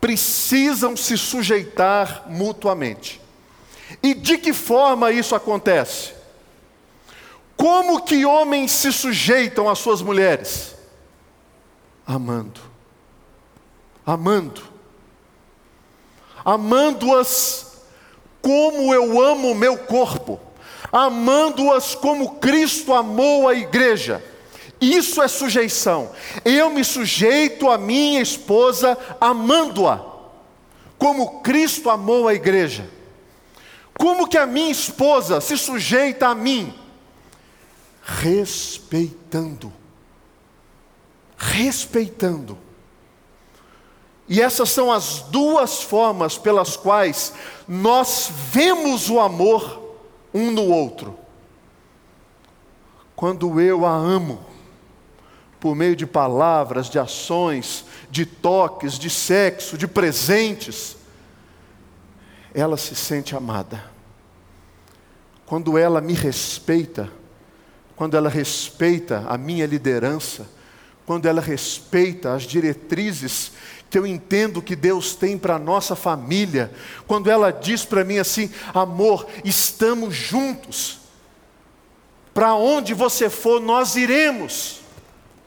precisam 0.00 0.96
se 0.96 1.16
sujeitar 1.16 2.24
mutuamente. 2.26 3.20
E 4.02 4.12
de 4.12 4.36
que 4.36 4.52
forma 4.52 5.12
isso 5.12 5.36
acontece? 5.36 6.14
Como 7.56 8.02
que 8.02 8.24
homens 8.24 8.72
se 8.72 8.92
sujeitam 8.92 9.68
às 9.68 9.78
suas 9.78 10.02
mulheres? 10.02 10.74
Amando. 12.04 12.60
Amando. 14.04 14.62
Amando-as 16.44 17.84
como 18.42 18.92
eu 18.92 19.22
amo 19.22 19.52
o 19.52 19.54
meu 19.54 19.78
corpo. 19.78 20.40
Amando-as 20.90 21.94
como 21.94 22.40
Cristo 22.40 22.92
amou 22.92 23.46
a 23.46 23.54
igreja 23.54 24.27
isso 24.80 25.20
é 25.22 25.28
sujeição. 25.28 26.10
Eu 26.44 26.70
me 26.70 26.84
sujeito 26.84 27.68
à 27.68 27.76
minha 27.76 28.20
esposa 28.20 28.96
amando-a, 29.20 30.04
como 30.96 31.40
Cristo 31.40 31.90
amou 31.90 32.28
a 32.28 32.34
igreja. 32.34 32.88
Como 33.98 34.28
que 34.28 34.38
a 34.38 34.46
minha 34.46 34.70
esposa 34.70 35.40
se 35.40 35.58
sujeita 35.58 36.28
a 36.28 36.34
mim? 36.34 36.72
Respeitando. 38.00 39.72
Respeitando. 41.36 42.56
E 44.28 44.40
essas 44.40 44.70
são 44.70 44.92
as 44.92 45.22
duas 45.22 45.82
formas 45.82 46.38
pelas 46.38 46.76
quais 46.76 47.32
nós 47.66 48.30
vemos 48.52 49.08
o 49.10 49.18
amor 49.18 49.96
um 50.32 50.50
no 50.50 50.64
outro. 50.64 51.18
Quando 53.16 53.60
eu 53.60 53.84
a 53.84 53.90
amo, 53.90 54.47
por 55.60 55.74
meio 55.74 55.96
de 55.96 56.06
palavras, 56.06 56.88
de 56.88 56.98
ações, 56.98 57.84
de 58.10 58.24
toques, 58.24 58.98
de 58.98 59.10
sexo, 59.10 59.76
de 59.76 59.86
presentes, 59.86 60.96
ela 62.54 62.76
se 62.76 62.94
sente 62.94 63.34
amada. 63.36 63.84
Quando 65.46 65.76
ela 65.76 66.00
me 66.00 66.12
respeita, 66.12 67.10
quando 67.96 68.16
ela 68.16 68.28
respeita 68.28 69.24
a 69.28 69.36
minha 69.36 69.66
liderança, 69.66 70.46
quando 71.04 71.26
ela 71.26 71.40
respeita 71.40 72.34
as 72.34 72.42
diretrizes 72.42 73.52
que 73.90 73.98
eu 73.98 74.06
entendo 74.06 74.60
que 74.60 74.76
Deus 74.76 75.14
tem 75.14 75.38
para 75.38 75.56
a 75.56 75.58
nossa 75.58 75.96
família, 75.96 76.70
quando 77.06 77.30
ela 77.30 77.50
diz 77.50 77.84
para 77.84 78.04
mim 78.04 78.18
assim: 78.18 78.50
amor, 78.74 79.26
estamos 79.42 80.14
juntos, 80.14 80.98
para 82.34 82.54
onde 82.54 82.92
você 82.92 83.30
for, 83.30 83.60
nós 83.60 83.96
iremos. 83.96 84.82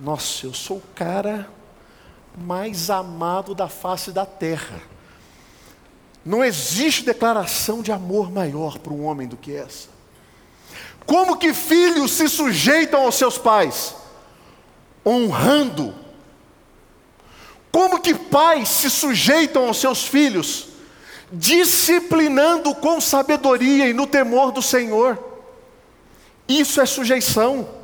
Nossa, 0.01 0.47
eu 0.47 0.53
sou 0.53 0.77
o 0.77 0.83
cara 0.95 1.47
mais 2.35 2.89
amado 2.89 3.53
da 3.53 3.69
face 3.69 4.11
da 4.11 4.25
terra. 4.25 4.81
Não 6.25 6.43
existe 6.43 7.05
declaração 7.05 7.83
de 7.83 7.91
amor 7.91 8.31
maior 8.31 8.79
para 8.79 8.91
um 8.91 9.05
homem 9.05 9.27
do 9.27 9.37
que 9.37 9.55
essa. 9.55 9.89
Como 11.05 11.37
que 11.37 11.53
filhos 11.53 12.13
se 12.13 12.27
sujeitam 12.27 13.03
aos 13.03 13.13
seus 13.13 13.37
pais? 13.37 13.95
Honrando. 15.05 15.93
Como 17.71 17.99
que 17.99 18.15
pais 18.15 18.69
se 18.69 18.89
sujeitam 18.89 19.67
aos 19.67 19.77
seus 19.77 20.03
filhos? 20.03 20.69
Disciplinando 21.31 22.73
com 22.73 22.99
sabedoria 22.99 23.87
e 23.87 23.93
no 23.93 24.07
temor 24.07 24.51
do 24.51 24.63
Senhor. 24.63 25.23
Isso 26.47 26.81
é 26.81 26.87
sujeição. 26.87 27.80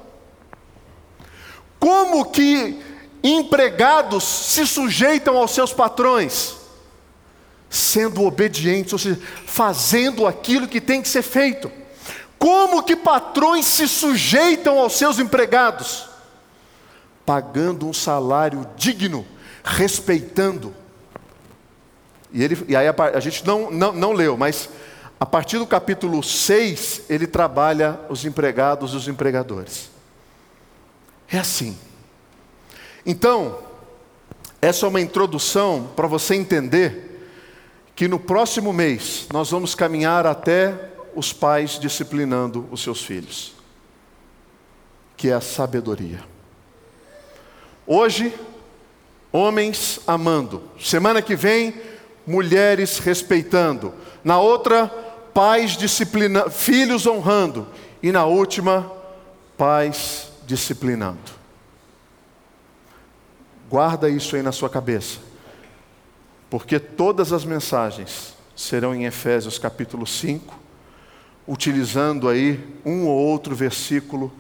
Como 1.80 2.26
que 2.26 2.82
empregados 3.24 4.24
se 4.24 4.66
sujeitam 4.66 5.38
aos 5.38 5.52
seus 5.52 5.74
patrões? 5.74 6.56
Sendo 7.70 8.24
obedientes, 8.24 8.94
ou 8.94 9.00
seja, 9.00 9.20
fazendo 9.46 10.26
aquilo 10.26 10.68
que 10.68 10.80
tem 10.80 11.02
que 11.02 11.10
ser 11.10 11.22
feito. 11.22 11.72
Como 12.40 12.84
que 12.84 12.96
patrões 12.96 13.66
se 13.66 13.88
sujeitam 13.88 14.78
aos 14.80 14.94
seus 14.94 15.20
empregados? 15.20 16.08
Pagando 17.26 17.88
um 17.88 17.94
salário 17.94 18.66
digno, 18.78 19.26
respeitando. 19.64 20.74
E, 22.32 22.44
ele, 22.44 22.66
e 22.68 22.76
aí 22.76 22.88
a, 22.88 22.96
a 23.16 23.20
gente 23.20 23.46
não, 23.46 23.72
não, 23.72 23.92
não 23.92 24.12
leu, 24.14 24.38
mas 24.38 24.70
a 25.20 25.26
partir 25.26 25.58
do 25.58 25.66
capítulo 25.66 26.22
6, 26.22 27.04
ele 27.10 27.26
trabalha 27.26 28.00
os 28.08 28.24
empregados 28.24 28.94
e 28.94 28.96
os 28.96 29.08
empregadores. 29.08 29.97
É 31.30 31.38
assim. 31.38 31.78
Então, 33.06 33.60
essa 34.62 34.86
é 34.86 34.90
uma 34.90 35.02
introdução 35.02 35.92
para 35.96 36.08
você 36.08 36.36
entender 36.36 37.08
que 37.96 38.08
no 38.08 38.20
próximo 38.20 38.72
mês 38.72 39.28
nós 39.32 39.50
vamos 39.50 39.76
caminhar 39.76 40.26
até 40.26 40.92
os 41.16 41.34
pais 41.34 41.80
disciplinando 41.80 42.68
os 42.72 42.82
seus 42.82 43.02
filhos, 43.02 43.54
que 45.16 45.30
é 45.30 45.34
a 45.34 45.42
sabedoria. 45.42 46.24
Hoje, 47.86 48.34
homens 49.32 50.00
amando. 50.06 50.64
Semana 50.80 51.22
que 51.22 51.36
vem, 51.36 51.74
mulheres 52.26 53.00
respeitando. 53.00 53.94
Na 54.24 54.40
outra, 54.40 54.88
pais 55.34 55.78
disciplinando, 55.78 56.52
filhos 56.52 57.08
honrando. 57.08 57.68
E 58.04 58.12
na 58.12 58.26
última, 58.26 58.92
pais 59.58 60.30
disciplinando. 60.48 61.20
Guarda 63.70 64.10
isso 64.10 64.38
aí 64.38 64.42
na 64.42 64.54
sua 64.54 64.70
cabeça. 64.70 65.20
Porque 66.50 66.80
todas 66.80 67.34
as 67.34 67.44
mensagens 67.44 68.34
serão 68.56 68.96
em 68.96 69.04
Efésios 69.04 69.60
capítulo 69.60 70.08
5, 70.08 70.58
utilizando 71.46 72.30
aí 72.30 72.66
um 72.86 73.06
ou 73.06 73.18
outro 73.18 73.54
versículo 73.54 74.32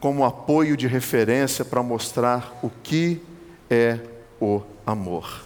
como 0.00 0.24
apoio 0.24 0.76
de 0.76 0.88
referência 0.88 1.64
para 1.64 1.82
mostrar 1.82 2.58
o 2.60 2.68
que 2.68 3.22
é 3.70 4.00
o 4.40 4.60
amor. 4.84 5.44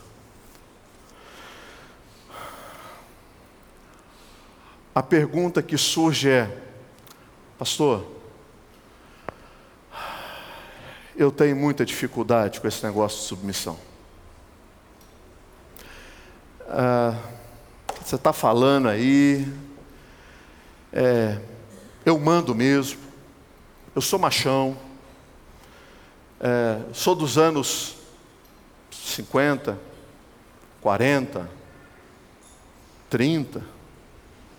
A 4.95 5.03
pergunta 5.03 5.63
que 5.63 5.77
surge 5.77 6.31
é: 6.31 6.59
Pastor, 7.59 8.20
eu 11.21 11.31
tenho 11.31 11.55
muita 11.55 11.85
dificuldade 11.85 12.59
com 12.63 12.67
esse 12.67 12.83
negócio 12.83 13.21
de 13.21 13.27
submissão. 13.27 13.79
Ah, 16.67 17.15
você 18.03 18.15
está 18.15 18.33
falando 18.33 18.89
aí, 18.89 19.47
é, 20.91 21.39
eu 22.07 22.19
mando 22.19 22.55
mesmo, 22.55 22.99
eu 23.95 24.01
sou 24.01 24.19
machão, 24.19 24.79
é, 26.41 26.81
sou 26.95 27.15
dos 27.15 27.37
anos 27.37 27.97
50, 28.91 29.79
40, 30.81 31.51
30, 33.11 33.63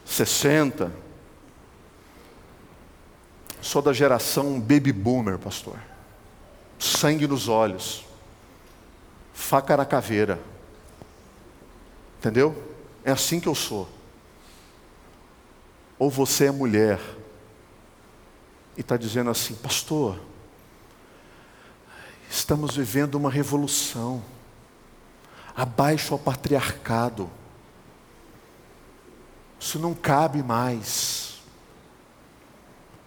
60, 0.06 0.91
sou 3.63 3.82
da 3.82 3.91
geração 3.91 4.60
baby 4.60 4.91
boomer, 4.91 5.39
pastor 5.39 5.91
sangue 6.84 7.28
nos 7.28 7.48
olhos, 7.48 8.04
faca 9.34 9.78
na 9.78 9.86
caveira. 9.86 10.39
Entendeu? 12.17 12.56
É 13.04 13.12
assim 13.12 13.39
que 13.39 13.48
eu 13.48 13.56
sou. 13.56 13.88
Ou 15.98 16.10
você 16.10 16.46
é 16.46 16.52
mulher, 16.52 17.00
e 18.76 18.82
está 18.82 18.98
dizendo 18.98 19.30
assim: 19.30 19.54
Pastor, 19.56 20.20
estamos 22.30 22.76
vivendo 22.76 23.15
uma 23.15 23.30
revolução, 23.30 24.24
abaixo 25.56 26.13
ao 26.13 26.20
patriarcado, 26.20 27.30
isso 29.60 29.78
não 29.78 29.94
cabe 29.94 30.41
mais. 30.41 31.39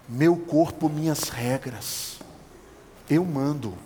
Meu 0.08 0.37
corpo, 0.37 0.88
minhas 0.88 1.30
regras, 1.30 2.13
eu 3.08 3.24
mando. 3.24 3.76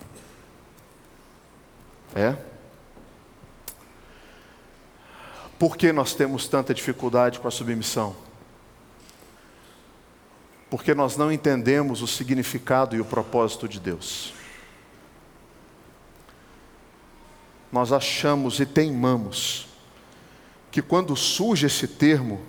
É? 2.14 2.36
Por 5.58 5.76
que 5.76 5.92
nós 5.92 6.14
temos 6.14 6.46
tanta 6.46 6.72
dificuldade 6.72 7.40
com 7.40 7.48
a 7.48 7.50
submissão? 7.50 8.14
Porque 10.70 10.94
nós 10.94 11.16
não 11.16 11.32
entendemos 11.32 12.02
o 12.02 12.06
significado 12.06 12.94
e 12.94 13.00
o 13.00 13.04
propósito 13.04 13.68
de 13.68 13.80
Deus. 13.80 14.32
Nós 17.72 17.92
achamos 17.92 18.60
e 18.60 18.66
teimamos 18.66 19.66
que 20.70 20.80
quando 20.80 21.16
surge 21.16 21.66
esse 21.66 21.88
termo, 21.88 22.40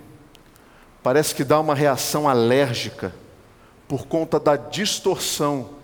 parece 1.02 1.34
que 1.34 1.42
dá 1.42 1.58
uma 1.58 1.74
reação 1.74 2.28
alérgica 2.28 3.14
por 3.88 4.06
conta 4.06 4.38
da 4.38 4.56
distorção 4.56 5.79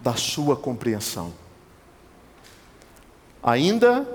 da 0.00 0.14
sua 0.14 0.56
compreensão. 0.56 1.32
Ainda 3.42 4.06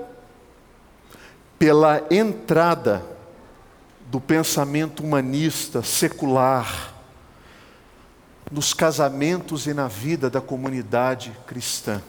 pela 1.58 2.04
entrada 2.10 3.04
do 4.06 4.20
pensamento 4.20 5.02
humanista, 5.02 5.82
secular, 5.82 6.94
nos 8.50 8.74
casamentos 8.74 9.66
e 9.66 9.74
na 9.74 9.88
vida 9.88 10.28
da 10.28 10.40
comunidade 10.40 11.32
cristã. 11.46 12.02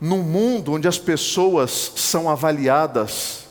Num 0.00 0.22
mundo 0.22 0.72
onde 0.72 0.86
as 0.86 0.98
pessoas 0.98 1.92
são 1.96 2.28
avaliadas 2.28 3.46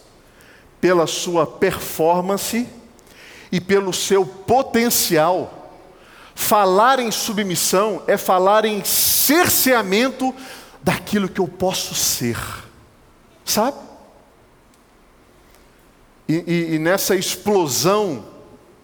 pela 0.80 1.08
sua 1.08 1.46
performance 1.46 2.68
e 3.52 3.60
pelo 3.60 3.94
seu 3.94 4.26
potencial, 4.26 5.61
falar 6.52 7.00
em 7.00 7.12
submissão 7.12 8.04
é 8.08 8.18
falar 8.18 8.66
em 8.66 8.84
cerceamento 8.84 10.36
daquilo 10.84 11.30
que 11.30 11.40
eu 11.40 11.48
posso 11.48 11.96
ser. 11.96 12.38
Sabe? 13.46 13.78
E, 16.28 16.44
e, 16.46 16.76
e 16.76 16.78
nessa 16.78 17.16
explosão 17.16 18.26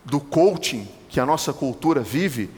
do 0.05 0.21
coaching 0.21 0.87
que 1.09 1.19
a 1.19 1.25
nossa 1.25 1.51
cultura 1.51 1.99
vive, 1.99 2.49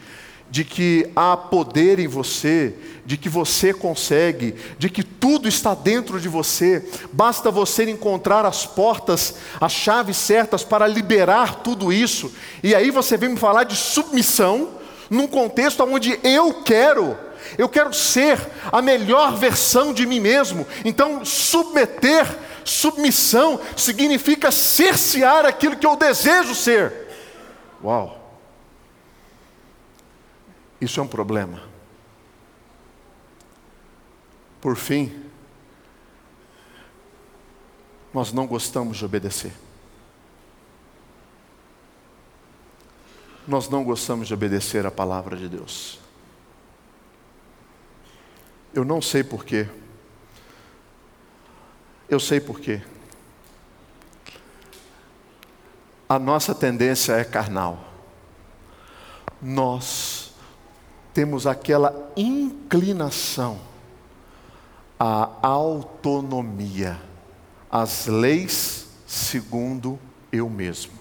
de 0.52 0.64
que 0.64 1.10
há 1.16 1.36
poder 1.36 1.98
em 1.98 2.08
você, 2.08 2.76
de 3.04 3.18
que 3.18 3.30
você 3.30 3.74
consegue, 3.74 4.54
de 4.78 4.92
que 4.92 5.04
tudo 5.04 5.48
está 5.48 5.74
dentro 5.74 6.22
de 6.22 6.30
você, 6.30 6.88
basta 7.12 7.50
você 7.50 7.90
encontrar 7.90 8.46
as 8.46 8.68
portas, 8.68 9.34
as 9.60 9.72
chaves 9.72 10.18
certas 10.18 10.64
para 10.64 10.86
liberar 10.86 11.64
tudo 11.64 11.92
isso, 11.92 12.32
e 12.62 12.76
aí 12.76 12.92
você 12.92 13.18
vem 13.18 13.30
me 13.30 13.38
falar 13.38 13.64
de 13.64 13.76
submissão, 13.76 14.78
num 15.10 15.28
contexto 15.28 15.84
onde 15.84 16.20
eu 16.24 16.62
quero 16.64 17.18
eu 17.58 17.68
quero 17.68 17.94
ser 17.94 18.38
a 18.72 18.82
melhor 18.82 19.36
versão 19.36 19.94
de 19.94 20.06
mim 20.06 20.20
mesmo. 20.20 20.68
Então, 20.86 21.24
submeter, 21.26 22.26
submissão, 22.64 23.60
significa 23.76 24.52
cercear 24.52 25.46
aquilo 25.46 25.76
que 25.76 25.86
eu 25.86 25.96
desejo 25.96 26.54
ser. 26.54 27.08
Uau! 27.84 28.18
Isso 30.80 31.00
é 31.00 31.04
um 31.04 31.08
problema. 31.08 31.62
Por 34.62 34.76
fim, 34.76 35.24
nós 38.14 38.32
não 38.32 38.46
gostamos 38.46 38.98
de 38.98 39.06
obedecer. 39.06 39.54
Nós 43.50 43.68
não 43.68 43.84
gostamos 43.84 44.28
de 44.28 44.34
obedecer 44.36 44.86
a 44.86 44.92
palavra 44.92 45.36
de 45.36 45.50
Deus. 45.50 46.00
Eu 48.72 48.86
não 48.86 49.02
sei 49.02 49.24
porquê. 49.24 49.68
Eu 52.08 52.20
sei 52.20 52.40
porquê. 52.40 52.80
A 56.08 56.20
nossa 56.20 56.54
tendência 56.54 57.14
é 57.14 57.24
carnal. 57.24 57.84
Nós 59.42 60.32
temos 61.12 61.48
aquela 61.48 62.12
inclinação 62.16 63.60
à 65.00 65.28
autonomia, 65.42 67.02
às 67.68 68.06
leis 68.06 68.90
segundo 69.08 69.98
eu 70.32 70.48
mesmo. 70.48 70.99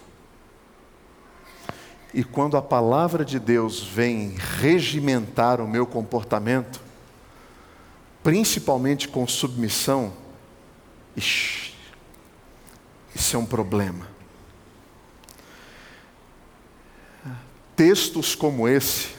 E 2.12 2.24
quando 2.24 2.56
a 2.56 2.62
palavra 2.62 3.24
de 3.24 3.38
Deus 3.38 3.80
vem 3.82 4.34
regimentar 4.58 5.60
o 5.60 5.68
meu 5.68 5.86
comportamento, 5.86 6.80
principalmente 8.22 9.08
com 9.08 9.26
submissão, 9.26 10.12
ixi, 11.14 11.74
isso 13.14 13.36
é 13.36 13.38
um 13.38 13.46
problema. 13.46 14.08
Textos 17.76 18.34
como 18.34 18.66
esse 18.66 19.10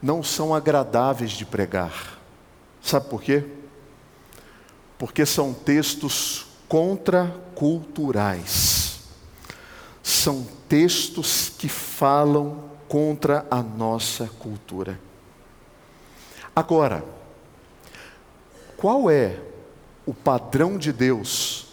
não 0.00 0.22
são 0.22 0.54
agradáveis 0.54 1.32
de 1.32 1.44
pregar. 1.44 2.16
Sabe 2.80 3.10
por 3.10 3.20
quê? 3.20 3.44
Porque 4.96 5.26
são 5.26 5.52
textos 5.52 6.46
contraculturais. 6.68 9.00
São 10.02 10.46
textos 10.68 11.48
que 11.48 11.68
falam 11.68 12.68
contra 12.88 13.46
a 13.50 13.62
nossa 13.62 14.26
cultura. 14.38 15.00
Agora, 16.54 17.04
qual 18.76 19.10
é 19.10 19.38
o 20.06 20.14
padrão 20.14 20.78
de 20.78 20.92
Deus 20.92 21.66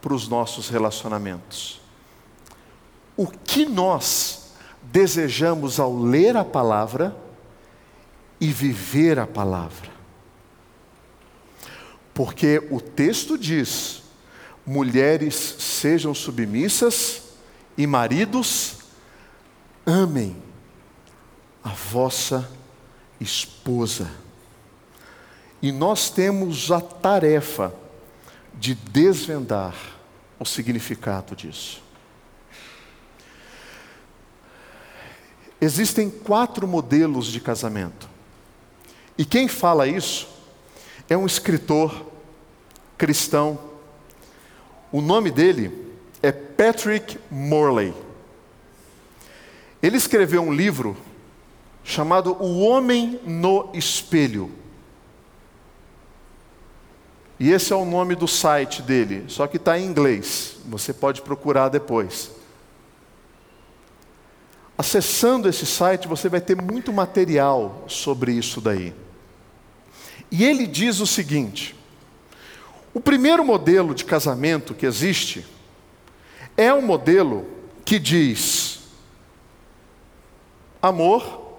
para 0.00 0.14
os 0.14 0.28
nossos 0.28 0.68
relacionamentos? 0.68 1.80
O 3.16 3.26
que 3.26 3.64
nós 3.66 4.52
desejamos 4.82 5.80
ao 5.80 5.96
ler 5.96 6.36
a 6.36 6.44
palavra 6.44 7.16
e 8.40 8.48
viver 8.52 9.18
a 9.18 9.26
palavra? 9.26 9.90
Porque 12.12 12.62
o 12.70 12.80
texto 12.80 13.36
diz: 13.36 14.02
mulheres 14.66 15.34
sejam 15.34 16.14
submissas 16.14 17.23
e 17.76 17.86
maridos 17.86 18.76
amem 19.84 20.36
a 21.62 21.70
vossa 21.70 22.48
esposa. 23.20 24.10
E 25.60 25.72
nós 25.72 26.10
temos 26.10 26.70
a 26.70 26.80
tarefa 26.80 27.74
de 28.54 28.74
desvendar 28.74 29.74
o 30.38 30.44
significado 30.44 31.34
disso. 31.34 31.82
Existem 35.60 36.10
quatro 36.10 36.68
modelos 36.68 37.26
de 37.26 37.40
casamento. 37.40 38.08
E 39.16 39.24
quem 39.24 39.48
fala 39.48 39.86
isso 39.86 40.28
é 41.08 41.16
um 41.16 41.24
escritor 41.24 42.06
cristão. 42.98 43.58
O 44.92 45.00
nome 45.00 45.30
dele 45.30 45.83
é 46.24 46.32
Patrick 46.32 47.18
Morley. 47.30 47.92
Ele 49.82 49.98
escreveu 49.98 50.40
um 50.40 50.50
livro 50.50 50.96
chamado 51.84 52.32
O 52.42 52.60
Homem 52.60 53.20
no 53.26 53.70
Espelho. 53.74 54.50
E 57.38 57.52
esse 57.52 57.74
é 57.74 57.76
o 57.76 57.84
nome 57.84 58.14
do 58.14 58.26
site 58.26 58.80
dele, 58.80 59.24
só 59.28 59.46
que 59.46 59.58
está 59.58 59.78
em 59.78 59.84
inglês. 59.84 60.56
Você 60.64 60.94
pode 60.94 61.20
procurar 61.20 61.68
depois. 61.68 62.30
Acessando 64.78 65.46
esse 65.46 65.66
site, 65.66 66.08
você 66.08 66.30
vai 66.30 66.40
ter 66.40 66.56
muito 66.56 66.90
material 66.90 67.84
sobre 67.86 68.32
isso 68.32 68.62
daí. 68.62 68.94
E 70.30 70.42
ele 70.42 70.66
diz 70.66 71.00
o 71.00 71.06
seguinte: 71.06 71.76
o 72.94 73.00
primeiro 73.00 73.44
modelo 73.44 73.94
de 73.94 74.06
casamento 74.06 74.72
que 74.72 74.86
existe 74.86 75.52
é 76.56 76.72
um 76.72 76.82
modelo 76.82 77.46
que 77.84 77.98
diz 77.98 78.80
amor 80.80 81.58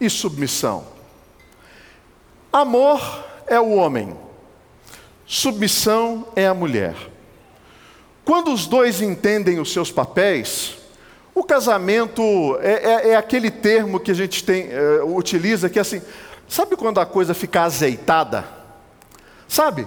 e 0.00 0.08
submissão. 0.10 0.86
Amor 2.52 3.00
é 3.46 3.58
o 3.58 3.70
homem. 3.70 4.16
Submissão 5.26 6.26
é 6.36 6.46
a 6.46 6.54
mulher. 6.54 6.94
Quando 8.24 8.52
os 8.52 8.66
dois 8.66 9.00
entendem 9.00 9.58
os 9.60 9.72
seus 9.72 9.90
papéis, 9.90 10.76
O 11.36 11.44
casamento 11.44 12.22
é, 12.62 12.72
é, 12.72 13.08
é 13.10 13.14
aquele 13.16 13.50
termo 13.50 14.00
que 14.00 14.10
a 14.10 14.14
gente 14.14 14.42
tem, 14.42 14.68
é, 14.70 15.02
utiliza 15.04 15.68
que 15.68 15.78
é 15.78 15.82
assim, 15.82 16.00
sabe 16.48 16.76
quando 16.76 16.98
a 16.98 17.04
coisa 17.04 17.34
fica 17.34 17.60
azeitada? 17.60 18.42
Sabe? 19.46 19.86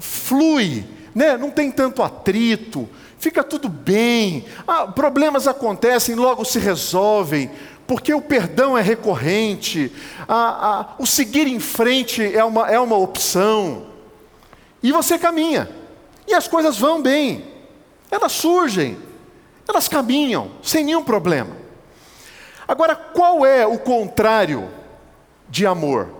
Flui, 0.00 0.86
né? 1.14 1.36
não 1.36 1.50
tem 1.50 1.70
tanto 1.70 2.02
atrito, 2.02 2.88
fica 3.26 3.42
tudo 3.42 3.68
bem, 3.68 4.44
ah, 4.68 4.86
problemas 4.86 5.48
acontecem, 5.48 6.14
logo 6.14 6.44
se 6.44 6.60
resolvem, 6.60 7.50
porque 7.84 8.14
o 8.14 8.22
perdão 8.22 8.78
é 8.78 8.82
recorrente, 8.82 9.92
a, 10.28 10.36
a, 10.36 10.94
o 10.96 11.04
seguir 11.04 11.48
em 11.48 11.58
frente 11.58 12.22
é 12.22 12.44
uma, 12.44 12.70
é 12.70 12.78
uma 12.78 12.96
opção, 12.96 13.88
e 14.80 14.92
você 14.92 15.18
caminha, 15.18 15.68
e 16.24 16.34
as 16.34 16.46
coisas 16.46 16.78
vão 16.78 17.02
bem, 17.02 17.44
elas 18.12 18.30
surgem, 18.30 18.96
elas 19.68 19.88
caminham 19.88 20.52
sem 20.62 20.84
nenhum 20.84 21.02
problema. 21.02 21.56
Agora, 22.68 22.94
qual 22.94 23.44
é 23.44 23.66
o 23.66 23.76
contrário 23.76 24.70
de 25.48 25.66
amor? 25.66 26.10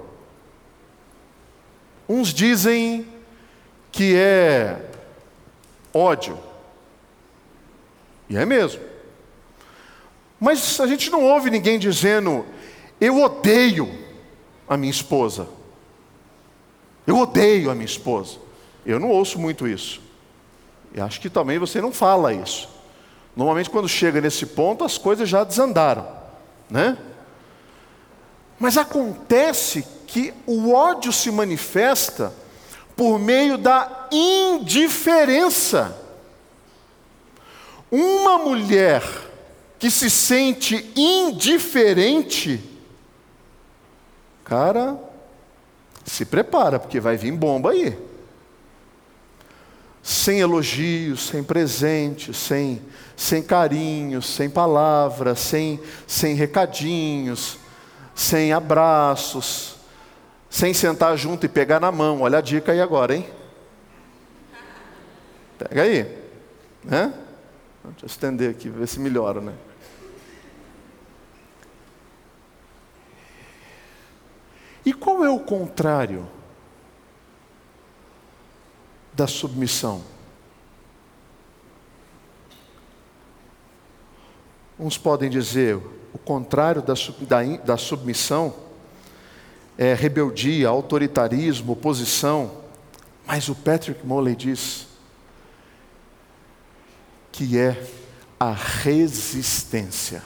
Uns 2.08 2.34
dizem 2.34 3.06
que 3.92 4.16
é 4.16 4.90
ódio. 5.94 6.45
E 8.28 8.36
é 8.36 8.44
mesmo. 8.44 8.80
Mas 10.38 10.78
a 10.80 10.86
gente 10.86 11.10
não 11.10 11.24
ouve 11.24 11.50
ninguém 11.50 11.78
dizendo, 11.78 12.44
eu 13.00 13.20
odeio 13.20 13.88
a 14.68 14.76
minha 14.76 14.90
esposa. 14.90 15.48
Eu 17.06 17.18
odeio 17.18 17.70
a 17.70 17.74
minha 17.74 17.86
esposa. 17.86 18.38
Eu 18.84 18.98
não 18.98 19.10
ouço 19.10 19.38
muito 19.38 19.66
isso. 19.66 20.00
E 20.94 21.00
acho 21.00 21.20
que 21.20 21.30
também 21.30 21.58
você 21.58 21.80
não 21.80 21.92
fala 21.92 22.32
isso. 22.32 22.68
Normalmente, 23.34 23.70
quando 23.70 23.88
chega 23.88 24.20
nesse 24.20 24.46
ponto, 24.46 24.82
as 24.82 24.96
coisas 24.96 25.28
já 25.28 25.44
desandaram, 25.44 26.06
né? 26.70 26.96
Mas 28.58 28.78
acontece 28.78 29.86
que 30.06 30.32
o 30.46 30.72
ódio 30.72 31.12
se 31.12 31.30
manifesta 31.30 32.32
por 32.96 33.18
meio 33.18 33.58
da 33.58 34.08
indiferença. 34.10 36.05
Uma 37.90 38.38
mulher 38.38 39.02
que 39.78 39.90
se 39.90 40.10
sente 40.10 40.90
indiferente, 40.96 42.60
cara, 44.44 44.98
se 46.04 46.24
prepara, 46.24 46.78
porque 46.78 47.00
vai 47.00 47.16
vir 47.16 47.32
bomba 47.32 47.70
aí. 47.70 47.96
Sem 50.02 50.40
elogios, 50.40 51.26
sem 51.28 51.42
presentes, 51.42 52.36
sem 52.36 52.80
sem 53.16 53.42
carinho, 53.42 54.20
sem 54.20 54.50
palavras, 54.50 55.40
sem, 55.40 55.80
sem 56.06 56.34
recadinhos, 56.34 57.58
sem 58.14 58.52
abraços, 58.52 59.76
sem 60.50 60.74
sentar 60.74 61.16
junto 61.16 61.46
e 61.46 61.48
pegar 61.48 61.80
na 61.80 61.90
mão. 61.90 62.20
Olha 62.20 62.38
a 62.38 62.42
dica 62.42 62.72
aí 62.72 62.80
agora, 62.80 63.16
hein? 63.16 63.26
Pega 65.58 65.82
aí. 65.82 66.06
Né? 66.84 67.12
Deixa 67.90 68.04
eu 68.04 68.06
estender 68.06 68.50
aqui, 68.50 68.68
ver 68.68 68.86
se 68.88 68.98
melhora, 68.98 69.40
né? 69.40 69.54
E 74.84 74.92
qual 74.92 75.24
é 75.24 75.30
o 75.30 75.40
contrário 75.40 76.28
da 79.12 79.26
submissão? 79.26 80.02
Uns 84.78 84.98
podem 84.98 85.30
dizer 85.30 85.76
o 86.12 86.18
contrário 86.18 86.82
da, 86.82 86.94
da, 87.20 87.56
da 87.64 87.76
submissão 87.76 88.54
é 89.78 89.92
rebeldia, 89.94 90.68
autoritarismo, 90.68 91.72
oposição, 91.72 92.62
mas 93.26 93.48
o 93.48 93.54
Patrick 93.54 94.06
Moley 94.06 94.34
diz 94.34 94.85
que 97.36 97.58
é 97.58 97.86
a 98.40 98.50
resistência. 98.50 100.22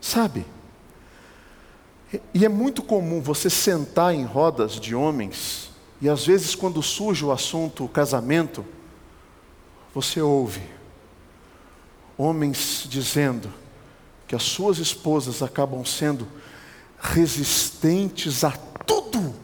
Sabe? 0.00 0.46
E 2.32 2.46
é 2.46 2.48
muito 2.48 2.82
comum 2.82 3.20
você 3.20 3.50
sentar 3.50 4.14
em 4.14 4.24
rodas 4.24 4.80
de 4.80 4.94
homens, 4.94 5.70
e 6.00 6.08
às 6.08 6.24
vezes, 6.24 6.54
quando 6.54 6.82
surge 6.82 7.22
o 7.26 7.30
assunto 7.30 7.86
casamento, 7.88 8.64
você 9.92 10.22
ouve 10.22 10.62
homens 12.16 12.86
dizendo 12.88 13.52
que 14.26 14.34
as 14.34 14.44
suas 14.44 14.78
esposas 14.78 15.42
acabam 15.42 15.84
sendo 15.84 16.26
resistentes 16.98 18.44
a 18.44 18.52
tudo 18.86 19.34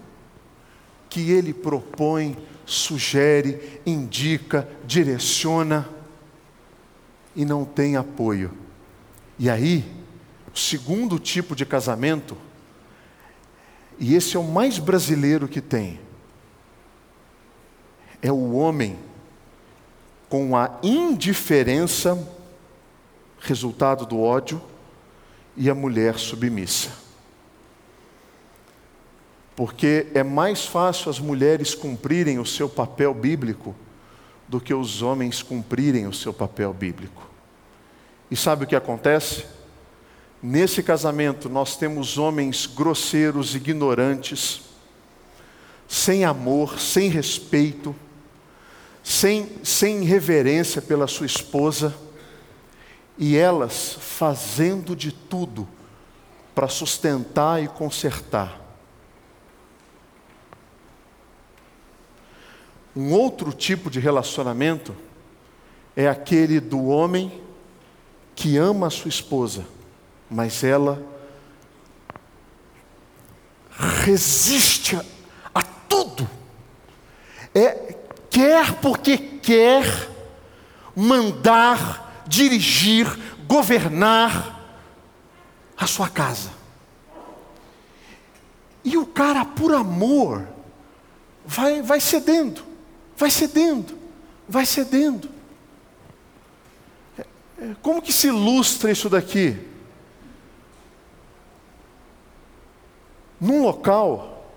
que 1.10 1.30
ele 1.30 1.52
propõe, 1.52 2.38
sugere, 2.70 3.80
indica, 3.84 4.68
direciona 4.84 5.88
e 7.34 7.44
não 7.44 7.64
tem 7.64 7.96
apoio. 7.96 8.52
E 9.38 9.50
aí, 9.50 9.84
o 10.54 10.58
segundo 10.58 11.18
tipo 11.18 11.56
de 11.56 11.66
casamento, 11.66 12.36
e 13.98 14.14
esse 14.14 14.36
é 14.36 14.40
o 14.40 14.44
mais 14.44 14.78
brasileiro 14.78 15.48
que 15.48 15.60
tem, 15.60 15.98
é 18.22 18.30
o 18.30 18.52
homem 18.52 18.96
com 20.28 20.56
a 20.56 20.78
indiferença 20.82 22.16
resultado 23.40 24.06
do 24.06 24.20
ódio, 24.20 24.62
e 25.56 25.68
a 25.68 25.74
mulher 25.74 26.18
submissa. 26.18 27.09
Porque 29.60 30.06
é 30.14 30.22
mais 30.22 30.64
fácil 30.64 31.10
as 31.10 31.20
mulheres 31.20 31.74
cumprirem 31.74 32.38
o 32.38 32.46
seu 32.46 32.66
papel 32.66 33.12
bíblico 33.12 33.76
do 34.48 34.58
que 34.58 34.72
os 34.72 35.02
homens 35.02 35.42
cumprirem 35.42 36.06
o 36.06 36.14
seu 36.14 36.32
papel 36.32 36.72
bíblico. 36.72 37.28
E 38.30 38.36
sabe 38.36 38.64
o 38.64 38.66
que 38.66 38.74
acontece? 38.74 39.44
Nesse 40.42 40.82
casamento 40.82 41.50
nós 41.50 41.76
temos 41.76 42.16
homens 42.16 42.64
grosseiros, 42.64 43.54
ignorantes, 43.54 44.62
sem 45.86 46.24
amor, 46.24 46.80
sem 46.80 47.10
respeito, 47.10 47.94
sem, 49.04 49.46
sem 49.62 50.04
reverência 50.04 50.80
pela 50.80 51.06
sua 51.06 51.26
esposa 51.26 51.94
e 53.18 53.36
elas 53.36 53.92
fazendo 54.00 54.96
de 54.96 55.12
tudo 55.12 55.68
para 56.54 56.66
sustentar 56.66 57.62
e 57.62 57.68
consertar. 57.68 58.69
Um 62.94 63.12
outro 63.12 63.52
tipo 63.52 63.90
de 63.90 64.00
relacionamento 64.00 64.96
é 65.94 66.08
aquele 66.08 66.60
do 66.60 66.86
homem 66.86 67.40
que 68.34 68.56
ama 68.56 68.86
a 68.86 68.90
sua 68.90 69.08
esposa, 69.08 69.66
mas 70.30 70.64
ela 70.64 71.02
resiste 74.04 74.98
a, 75.54 75.62
tudo. 75.62 76.28
É 77.54 77.96
quer 78.30 78.74
porque 78.76 79.18
quer 79.18 80.08
mandar 80.94 82.24
dirigir, 82.26 83.06
governar 83.46 84.58
a 85.76 85.86
sua 85.86 86.08
casa. 86.08 86.50
E 88.84 88.96
o 88.96 89.04
cara, 89.04 89.44
por 89.44 89.74
amor, 89.74 90.46
vai, 91.44 91.82
vai 91.82 92.00
cedendo, 92.00 92.62
vai 93.20 93.30
cedendo, 93.30 93.96
vai 94.48 94.66
cedendo. 94.66 95.28
É, 97.18 97.24
é, 97.58 97.76
como 97.82 98.02
que 98.02 98.12
se 98.12 98.28
ilustra 98.28 98.90
isso 98.90 99.08
daqui? 99.08 99.58
Num 103.40 103.62
local, 103.62 104.50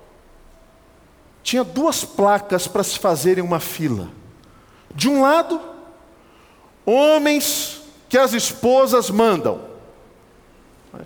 tinha 1.44 1.64
duas 1.64 2.04
placas 2.04 2.68
para 2.68 2.84
se 2.84 2.98
fazerem 2.98 3.44
uma 3.44 3.60
fila. 3.60 4.10
De 4.96 5.10
um 5.10 5.22
lado, 5.22 5.74
Homens 6.86 7.82
que 8.10 8.18
as 8.18 8.34
esposas 8.34 9.10
mandam. 9.10 9.62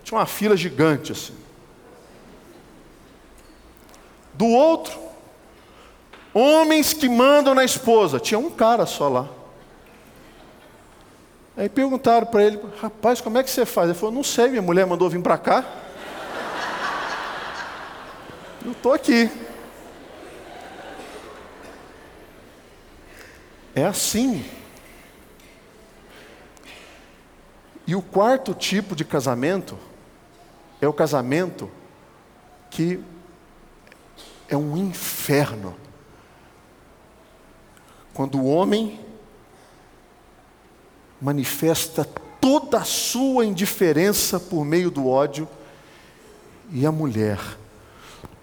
Tinha 0.02 0.18
uma 0.18 0.26
fila 0.26 0.56
gigante 0.56 1.12
assim. 1.12 1.34
Do 4.34 4.46
outro, 4.46 5.07
homens 6.38 6.92
que 6.92 7.08
mandam 7.08 7.54
na 7.54 7.64
esposa. 7.64 8.20
Tinha 8.20 8.38
um 8.38 8.50
cara 8.50 8.86
só 8.86 9.08
lá. 9.08 9.28
Aí 11.56 11.68
perguntaram 11.68 12.26
para 12.26 12.44
ele, 12.44 12.60
rapaz, 12.80 13.20
como 13.20 13.38
é 13.38 13.42
que 13.42 13.50
você 13.50 13.66
faz? 13.66 13.88
Ele 13.88 13.98
falou, 13.98 14.14
não 14.14 14.22
sei, 14.22 14.48
minha 14.48 14.62
mulher 14.62 14.86
mandou 14.86 15.10
vir 15.10 15.20
para 15.20 15.36
cá. 15.36 15.64
Eu 18.64 18.72
estou 18.72 18.92
aqui. 18.92 19.30
É 23.74 23.84
assim 23.84 24.44
E 27.88 27.96
o 27.96 28.02
quarto 28.02 28.52
tipo 28.52 28.94
de 28.94 29.02
casamento 29.02 29.78
é 30.78 30.86
o 30.86 30.92
casamento 30.92 31.70
que 32.68 33.00
é 34.46 34.54
um 34.54 34.76
inferno. 34.76 35.74
Quando 38.18 38.40
o 38.40 38.46
homem 38.46 38.98
manifesta 41.20 42.04
toda 42.40 42.78
a 42.78 42.84
sua 42.84 43.46
indiferença 43.46 44.40
por 44.40 44.64
meio 44.64 44.90
do 44.90 45.06
ódio 45.06 45.48
e 46.72 46.84
a 46.84 46.90
mulher 46.90 47.38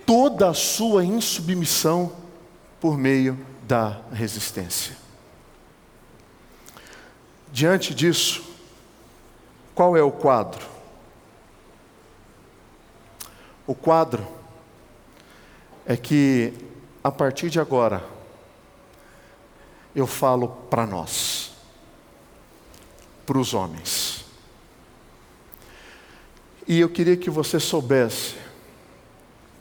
toda 0.06 0.50
a 0.50 0.54
sua 0.54 1.04
insubmissão 1.04 2.16
por 2.80 2.98
meio 2.98 3.38
da 3.64 4.00
resistência. 4.14 4.96
Diante 7.52 7.94
disso, 7.94 8.46
qual 9.74 9.98
é 9.98 10.02
o 10.02 10.10
quadro? 10.10 10.66
O 13.68 13.76
quadro 13.76 14.26
é 15.86 15.98
que, 15.98 16.54
a 17.04 17.12
partir 17.12 17.50
de 17.50 17.60
agora, 17.60 18.15
eu 19.96 20.06
falo 20.06 20.50
para 20.70 20.86
nós, 20.86 21.54
para 23.26 23.38
os 23.38 23.54
homens. 23.54 24.26
E 26.68 26.80
eu 26.80 26.90
queria 26.90 27.16
que 27.16 27.30
você 27.30 27.60
soubesse 27.60 28.36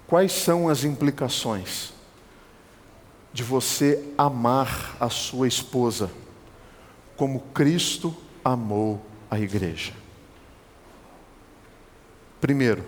quais 0.07 0.33
são 0.33 0.69
as 0.69 0.85
implicações 0.85 1.93
de 3.33 3.43
você 3.43 4.13
amar 4.19 4.97
a 4.99 5.09
sua 5.09 5.47
esposa 5.47 6.11
como 7.17 7.41
Cristo 7.53 8.15
amou 8.45 9.05
a 9.31 9.39
igreja. 9.39 9.93
Primeiro, 12.41 12.85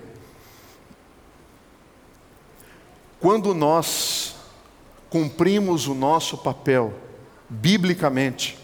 quando 3.20 3.54
nós 3.54 4.37
cumprimos 5.09 5.87
o 5.87 5.94
nosso 5.94 6.38
papel 6.38 7.06
biblicamente, 7.48 8.59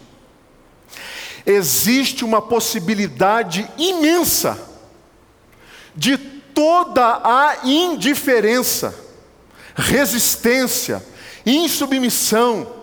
existe 1.45 2.23
uma 2.23 2.41
possibilidade 2.41 3.69
imensa 3.77 4.59
de 5.95 6.17
toda 6.17 7.21
a 7.23 7.59
indiferença, 7.63 8.93
resistência, 9.75 11.03
insubmissão 11.45 12.73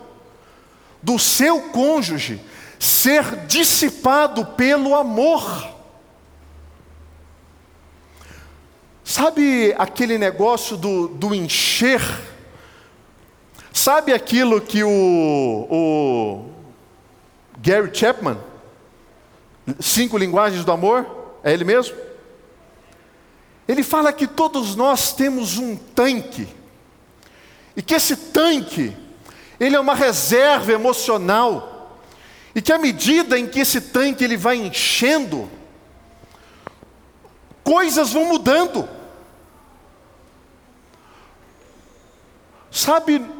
do 1.03 1.19
seu 1.19 1.63
cônjuge 1.71 2.41
ser 2.79 3.47
dissipado 3.47 4.45
pelo 4.47 4.95
amor. 4.95 5.69
Sabe 9.05 9.75
aquele 9.79 10.17
negócio 10.19 10.77
do, 10.77 11.09
do 11.09 11.35
encher? 11.35 12.01
Sabe 13.83 14.13
aquilo 14.13 14.61
que 14.61 14.85
o, 14.85 15.67
o 15.71 16.51
Gary 17.63 17.91
Chapman, 17.91 18.39
Cinco 19.81 20.19
Linguagens 20.19 20.67
do 20.67 20.71
Amor, 20.71 21.07
é 21.43 21.51
ele 21.55 21.65
mesmo? 21.65 21.97
Ele 23.67 23.83
fala 23.83 24.13
que 24.13 24.27
todos 24.27 24.77
nós 24.77 25.15
temos 25.15 25.57
um 25.57 25.77
tanque, 25.77 26.47
e 27.75 27.81
que 27.81 27.95
esse 27.95 28.15
tanque, 28.17 28.95
ele 29.59 29.77
é 29.77 29.81
uma 29.81 29.95
reserva 29.95 30.73
emocional, 30.73 31.99
e 32.55 32.61
que 32.61 32.75
à 32.75 32.79
medida 32.79 33.39
em 33.39 33.47
que 33.47 33.61
esse 33.61 33.81
tanque 33.81 34.23
ele 34.23 34.37
vai 34.37 34.57
enchendo, 34.57 35.51
coisas 37.65 38.13
vão 38.13 38.27
mudando. 38.27 38.87
Sabe 42.71 43.40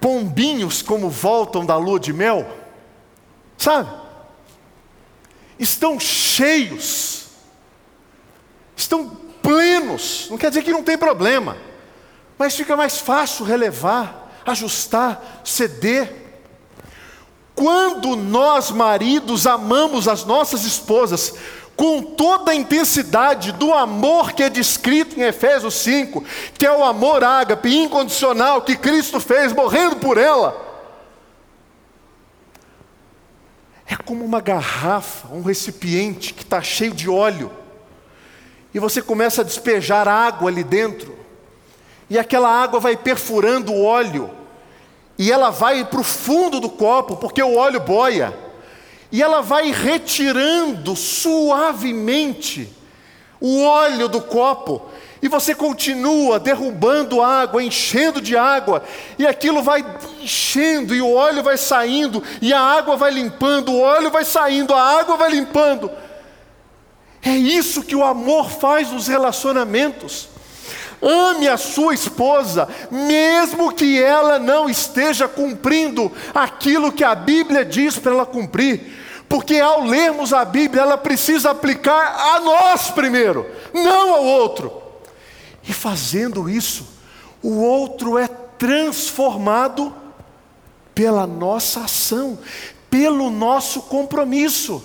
pombinhos 0.00 0.82
como 0.82 1.10
voltam 1.10 1.64
da 1.64 1.76
lua 1.76 2.00
de 2.00 2.12
mel? 2.12 2.48
Sabe? 3.56 3.90
Estão 5.58 6.00
cheios, 6.00 7.26
estão 8.74 9.10
plenos, 9.42 10.28
não 10.30 10.38
quer 10.38 10.48
dizer 10.48 10.62
que 10.62 10.72
não 10.72 10.82
tem 10.82 10.96
problema, 10.96 11.56
mas 12.38 12.56
fica 12.56 12.76
mais 12.76 12.98
fácil 12.98 13.44
relevar, 13.44 14.40
ajustar, 14.46 15.42
ceder. 15.44 16.16
Quando 17.54 18.16
nós, 18.16 18.70
maridos, 18.70 19.46
amamos 19.46 20.08
as 20.08 20.24
nossas 20.24 20.64
esposas 20.64 21.34
com 21.80 22.02
toda 22.02 22.50
a 22.50 22.54
intensidade 22.54 23.52
do 23.52 23.72
amor 23.72 24.32
que 24.32 24.42
é 24.42 24.50
descrito 24.50 25.18
em 25.18 25.22
Efésios 25.22 25.72
5, 25.76 26.22
que 26.58 26.66
é 26.66 26.70
o 26.70 26.84
amor 26.84 27.24
ágape, 27.24 27.74
incondicional, 27.74 28.60
que 28.60 28.76
Cristo 28.76 29.18
fez 29.18 29.50
morrendo 29.54 29.96
por 29.96 30.18
ela, 30.18 30.54
é 33.86 33.96
como 33.96 34.22
uma 34.22 34.42
garrafa, 34.42 35.28
um 35.28 35.40
recipiente 35.40 36.34
que 36.34 36.42
está 36.42 36.60
cheio 36.60 36.92
de 36.92 37.08
óleo, 37.08 37.50
e 38.74 38.78
você 38.78 39.00
começa 39.00 39.40
a 39.40 39.44
despejar 39.44 40.06
água 40.06 40.50
ali 40.50 40.62
dentro, 40.62 41.16
e 42.10 42.18
aquela 42.18 42.50
água 42.62 42.78
vai 42.78 42.94
perfurando 42.94 43.72
o 43.72 43.82
óleo, 43.82 44.30
e 45.16 45.32
ela 45.32 45.48
vai 45.48 45.82
para 45.86 46.00
o 46.00 46.04
fundo 46.04 46.60
do 46.60 46.68
copo, 46.68 47.16
porque 47.16 47.42
o 47.42 47.56
óleo 47.56 47.80
boia, 47.80 48.49
e 49.12 49.22
ela 49.22 49.40
vai 49.40 49.70
retirando 49.70 50.94
suavemente 50.94 52.68
o 53.40 53.62
óleo 53.64 54.08
do 54.08 54.20
copo, 54.20 54.82
e 55.22 55.28
você 55.28 55.54
continua 55.54 56.38
derrubando 56.38 57.22
água, 57.22 57.62
enchendo 57.62 58.20
de 58.20 58.36
água, 58.36 58.82
e 59.18 59.26
aquilo 59.26 59.62
vai 59.62 59.84
enchendo, 60.22 60.94
e 60.94 61.02
o 61.02 61.12
óleo 61.12 61.42
vai 61.42 61.56
saindo, 61.56 62.22
e 62.40 62.52
a 62.52 62.60
água 62.60 62.96
vai 62.96 63.10
limpando, 63.10 63.72
o 63.72 63.80
óleo 63.80 64.10
vai 64.10 64.24
saindo, 64.24 64.74
a 64.74 64.98
água 64.98 65.16
vai 65.16 65.30
limpando. 65.30 65.90
É 67.22 67.36
isso 67.36 67.82
que 67.82 67.94
o 67.94 68.04
amor 68.04 68.50
faz 68.50 68.90
nos 68.90 69.06
relacionamentos. 69.08 70.28
Ame 71.02 71.48
a 71.48 71.56
sua 71.56 71.94
esposa, 71.94 72.68
mesmo 72.90 73.72
que 73.72 74.02
ela 74.02 74.38
não 74.38 74.68
esteja 74.68 75.26
cumprindo 75.26 76.12
aquilo 76.34 76.92
que 76.92 77.04
a 77.04 77.14
Bíblia 77.14 77.64
diz 77.64 77.98
para 77.98 78.12
ela 78.12 78.26
cumprir. 78.26 78.99
Porque 79.30 79.60
ao 79.60 79.84
lermos 79.84 80.32
a 80.32 80.44
Bíblia, 80.44 80.82
ela 80.82 80.98
precisa 80.98 81.52
aplicar 81.52 82.34
a 82.34 82.40
nós 82.40 82.90
primeiro, 82.90 83.48
não 83.72 84.12
ao 84.12 84.24
outro. 84.24 84.82
E 85.62 85.72
fazendo 85.72 86.50
isso, 86.50 86.84
o 87.40 87.60
outro 87.60 88.18
é 88.18 88.26
transformado 88.26 89.94
pela 90.92 91.28
nossa 91.28 91.84
ação, 91.84 92.40
pelo 92.90 93.30
nosso 93.30 93.82
compromisso. 93.82 94.82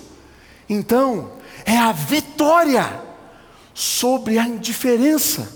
Então, 0.68 1.32
é 1.64 1.76
a 1.76 1.90
vitória 1.90 3.02
sobre 3.74 4.38
a 4.38 4.44
indiferença. 4.44 5.52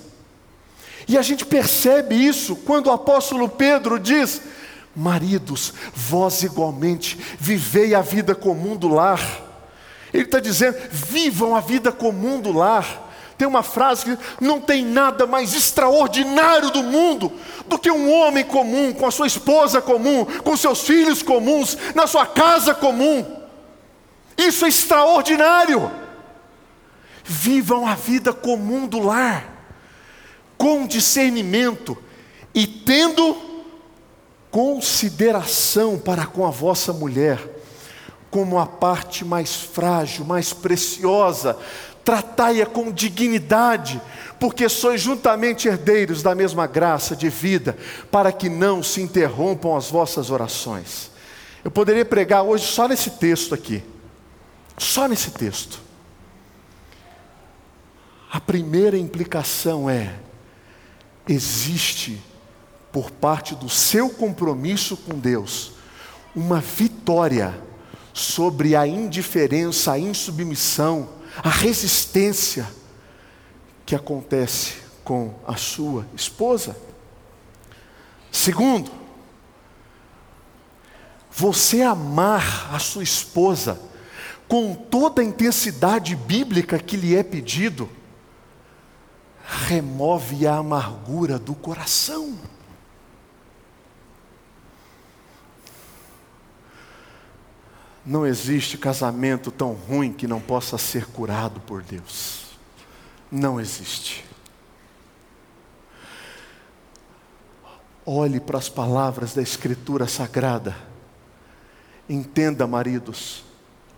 E 1.06 1.16
a 1.16 1.22
gente 1.22 1.46
percebe 1.46 2.16
isso 2.16 2.56
quando 2.56 2.88
o 2.88 2.92
apóstolo 2.92 3.48
Pedro 3.48 4.00
diz: 4.00 4.42
Maridos, 4.94 5.72
vós 5.94 6.42
igualmente 6.42 7.18
vivei 7.38 7.94
a 7.94 8.02
vida 8.02 8.34
comum 8.34 8.76
do 8.76 8.88
lar. 8.88 9.20
Ele 10.12 10.24
está 10.24 10.40
dizendo: 10.40 10.76
vivam 10.90 11.54
a 11.54 11.60
vida 11.60 11.92
comum 11.92 12.40
do 12.40 12.52
lar. 12.52 13.08
Tem 13.38 13.48
uma 13.48 13.62
frase 13.62 14.04
que 14.04 14.18
não 14.44 14.60
tem 14.60 14.84
nada 14.84 15.26
mais 15.26 15.54
extraordinário 15.54 16.70
do 16.70 16.82
mundo 16.82 17.32
do 17.66 17.78
que 17.78 17.90
um 17.90 18.12
homem 18.12 18.44
comum, 18.44 18.92
com 18.92 19.06
a 19.06 19.10
sua 19.10 19.26
esposa 19.26 19.80
comum, 19.80 20.26
com 20.44 20.56
seus 20.56 20.82
filhos 20.82 21.22
comuns, 21.22 21.76
na 21.94 22.06
sua 22.06 22.26
casa 22.26 22.74
comum. 22.74 23.24
Isso 24.36 24.66
é 24.66 24.68
extraordinário. 24.68 25.90
Vivam 27.24 27.86
a 27.86 27.94
vida 27.94 28.32
comum 28.32 28.86
do 28.86 28.98
lar 28.98 29.60
com 30.58 30.86
discernimento 30.86 31.96
e 32.54 32.66
tendo 32.66 33.49
consideração 34.50 35.98
para 35.98 36.26
com 36.26 36.46
a 36.46 36.50
vossa 36.50 36.92
mulher, 36.92 37.38
como 38.30 38.58
a 38.58 38.66
parte 38.66 39.24
mais 39.24 39.56
frágil, 39.56 40.24
mais 40.24 40.52
preciosa, 40.52 41.56
tratai-a 42.04 42.66
com 42.66 42.90
dignidade, 42.90 44.00
porque 44.38 44.68
sois 44.68 45.00
juntamente 45.00 45.68
herdeiros 45.68 46.22
da 46.22 46.34
mesma 46.34 46.66
graça 46.66 47.14
de 47.14 47.28
vida, 47.28 47.76
para 48.10 48.32
que 48.32 48.48
não 48.48 48.82
se 48.82 49.00
interrompam 49.00 49.76
as 49.76 49.90
vossas 49.90 50.30
orações. 50.30 51.10
Eu 51.64 51.70
poderia 51.70 52.04
pregar 52.04 52.42
hoje 52.42 52.64
só 52.66 52.88
nesse 52.88 53.10
texto 53.10 53.54
aqui, 53.54 53.82
só 54.78 55.06
nesse 55.06 55.30
texto. 55.30 55.80
A 58.32 58.40
primeira 58.40 58.96
implicação 58.96 59.90
é: 59.90 60.14
existe, 61.28 62.20
por 62.92 63.10
parte 63.10 63.54
do 63.54 63.68
seu 63.68 64.10
compromisso 64.10 64.96
com 64.96 65.18
Deus, 65.18 65.72
uma 66.34 66.60
vitória 66.60 67.60
sobre 68.12 68.74
a 68.74 68.86
indiferença, 68.86 69.92
a 69.92 69.98
insubmissão, 69.98 71.08
a 71.42 71.48
resistência 71.48 72.68
que 73.86 73.94
acontece 73.94 74.74
com 75.04 75.34
a 75.46 75.56
sua 75.56 76.06
esposa. 76.14 76.76
Segundo, 78.30 78.90
você 81.30 81.82
amar 81.82 82.74
a 82.74 82.78
sua 82.78 83.02
esposa 83.02 83.80
com 84.46 84.74
toda 84.74 85.22
a 85.22 85.24
intensidade 85.24 86.14
bíblica 86.16 86.78
que 86.78 86.96
lhe 86.96 87.14
é 87.14 87.22
pedido, 87.22 87.88
remove 89.68 90.46
a 90.46 90.56
amargura 90.56 91.38
do 91.38 91.54
coração. 91.54 92.36
Não 98.10 98.26
existe 98.26 98.76
casamento 98.76 99.52
tão 99.52 99.72
ruim 99.72 100.12
que 100.12 100.26
não 100.26 100.40
possa 100.40 100.76
ser 100.76 101.06
curado 101.06 101.60
por 101.60 101.80
Deus. 101.80 102.46
Não 103.30 103.60
existe. 103.60 104.24
Olhe 108.04 108.40
para 108.40 108.58
as 108.58 108.68
palavras 108.68 109.32
da 109.32 109.40
Escritura 109.40 110.08
Sagrada. 110.08 110.76
Entenda, 112.08 112.66
maridos, 112.66 113.44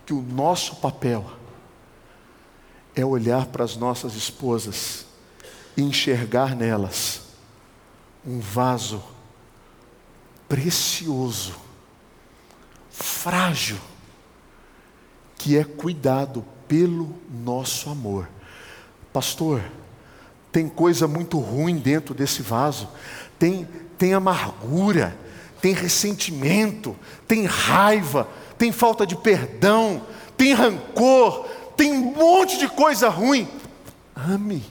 que 0.04 0.12
o 0.12 0.20
nosso 0.20 0.76
papel 0.76 1.32
é 2.94 3.02
olhar 3.02 3.46
para 3.46 3.64
as 3.64 3.76
nossas 3.76 4.14
esposas 4.14 5.06
e 5.74 5.80
enxergar 5.80 6.54
nelas 6.54 7.22
um 8.26 8.40
vaso 8.40 9.02
precioso, 10.46 11.54
frágil, 12.90 13.78
que 15.42 15.58
é 15.58 15.64
cuidado 15.64 16.44
pelo 16.68 17.16
nosso 17.28 17.90
amor. 17.90 18.28
Pastor, 19.12 19.60
tem 20.52 20.68
coisa 20.68 21.08
muito 21.08 21.36
ruim 21.40 21.78
dentro 21.78 22.14
desse 22.14 22.42
vaso, 22.42 22.88
tem, 23.40 23.68
tem 23.98 24.14
amargura, 24.14 25.16
tem 25.60 25.74
ressentimento, 25.74 26.96
tem 27.26 27.44
raiva, 27.44 28.28
tem 28.56 28.70
falta 28.70 29.04
de 29.04 29.16
perdão, 29.16 30.06
tem 30.36 30.54
rancor, 30.54 31.48
tem 31.76 31.92
um 31.92 32.14
monte 32.14 32.56
de 32.56 32.68
coisa 32.68 33.08
ruim. 33.08 33.48
Ame, 34.14 34.62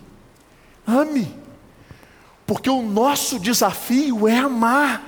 ame, 0.87 1.35
porque 2.47 2.69
o 2.69 2.81
nosso 2.81 3.37
desafio 3.37 4.25
é 4.25 4.37
amar. 4.37 5.03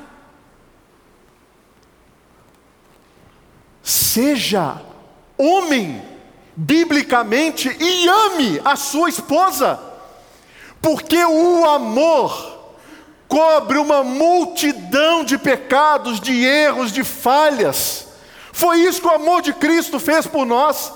Seja 3.81 4.92
homem, 5.37 6.01
biblicamente, 6.55 7.75
e 7.79 8.07
ame 8.07 8.61
a 8.63 8.75
sua 8.75 9.09
esposa, 9.09 9.79
porque 10.81 11.23
o 11.23 11.67
amor 11.69 12.53
cobre 13.27 13.77
uma 13.77 14.03
multidão 14.03 15.23
de 15.23 15.37
pecados, 15.37 16.19
de 16.19 16.45
erros, 16.45 16.91
de 16.91 17.03
falhas. 17.03 18.07
Foi 18.51 18.81
isso 18.81 19.01
que 19.01 19.07
o 19.07 19.15
amor 19.15 19.41
de 19.41 19.53
Cristo 19.53 19.99
fez 19.99 20.27
por 20.27 20.45
nós. 20.45 20.91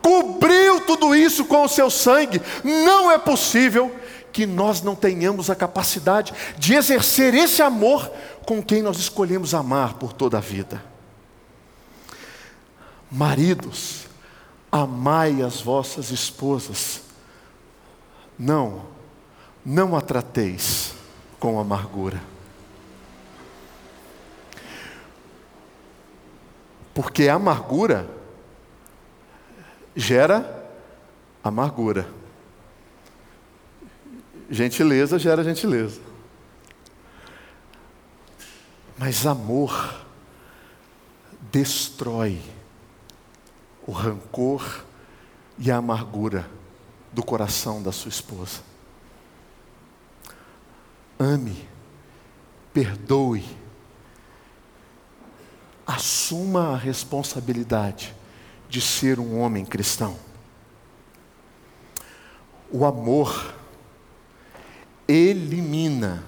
Cobriu 0.00 0.80
tudo 0.80 1.14
isso 1.14 1.44
com 1.44 1.64
o 1.64 1.68
seu 1.68 1.90
sangue. 1.90 2.40
Não 2.62 3.10
é 3.10 3.18
possível 3.18 3.94
que 4.32 4.46
nós 4.46 4.82
não 4.82 4.94
tenhamos 4.94 5.50
a 5.50 5.54
capacidade 5.54 6.32
de 6.58 6.74
exercer 6.74 7.34
esse 7.34 7.62
amor 7.62 8.10
com 8.46 8.62
quem 8.62 8.82
nós 8.82 8.98
escolhemos 8.98 9.54
amar 9.54 9.94
por 9.94 10.12
toda 10.12 10.38
a 10.38 10.40
vida. 10.40 10.93
Maridos, 13.14 14.06
amai 14.72 15.40
as 15.40 15.60
vossas 15.60 16.10
esposas. 16.10 17.00
Não, 18.36 18.86
não 19.64 19.94
a 19.94 20.00
trateis 20.00 20.96
com 21.38 21.60
amargura. 21.60 22.20
Porque 26.92 27.28
a 27.28 27.34
amargura 27.34 28.10
gera 29.94 30.68
amargura. 31.44 32.08
Gentileza 34.50 35.20
gera 35.20 35.44
gentileza. 35.44 36.00
Mas 38.98 39.24
amor 39.24 40.04
destrói 41.52 42.42
o 43.86 43.92
rancor 43.92 44.84
e 45.58 45.70
a 45.70 45.76
amargura 45.76 46.48
do 47.12 47.22
coração 47.22 47.82
da 47.82 47.92
sua 47.92 48.08
esposa. 48.08 48.60
Ame, 51.18 51.68
perdoe, 52.72 53.44
assuma 55.86 56.72
a 56.72 56.76
responsabilidade 56.76 58.14
de 58.68 58.80
ser 58.80 59.20
um 59.20 59.38
homem 59.38 59.64
cristão. 59.64 60.16
O 62.70 62.84
amor 62.84 63.54
elimina 65.06 66.24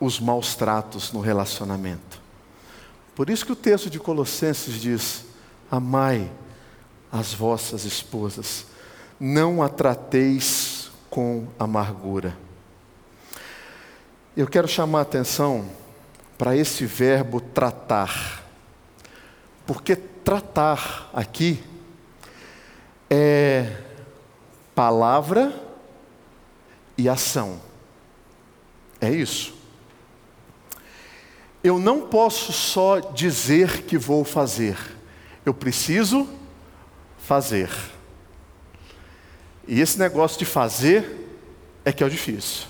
os 0.00 0.18
maus 0.18 0.54
tratos 0.54 1.12
no 1.12 1.20
relacionamento. 1.20 2.22
Por 3.14 3.28
isso 3.28 3.44
que 3.44 3.52
o 3.52 3.56
texto 3.56 3.90
de 3.90 3.98
Colossenses 3.98 4.80
diz: 4.80 5.24
Amai 5.70 6.30
as 7.10 7.32
vossas 7.32 7.84
esposas, 7.84 8.66
não 9.18 9.62
a 9.62 9.68
trateis 9.68 10.90
com 11.10 11.48
amargura. 11.58 12.36
Eu 14.36 14.46
quero 14.46 14.68
chamar 14.68 15.00
a 15.00 15.02
atenção 15.02 15.68
para 16.36 16.56
esse 16.56 16.84
verbo 16.84 17.40
tratar, 17.40 18.44
porque 19.66 19.96
tratar 19.96 21.10
aqui 21.12 21.62
é 23.10 23.76
palavra 24.74 25.52
e 26.96 27.08
ação. 27.08 27.60
É 29.00 29.10
isso. 29.10 29.54
Eu 31.64 31.78
não 31.78 32.02
posso 32.08 32.52
só 32.52 33.00
dizer 33.00 33.82
que 33.82 33.98
vou 33.98 34.24
fazer, 34.24 34.78
eu 35.44 35.52
preciso 35.52 36.28
fazer. 37.28 37.68
E 39.66 39.82
esse 39.82 39.98
negócio 39.98 40.38
de 40.38 40.46
fazer 40.46 41.28
é 41.84 41.92
que 41.92 42.02
é 42.02 42.06
o 42.06 42.10
difícil. 42.10 42.66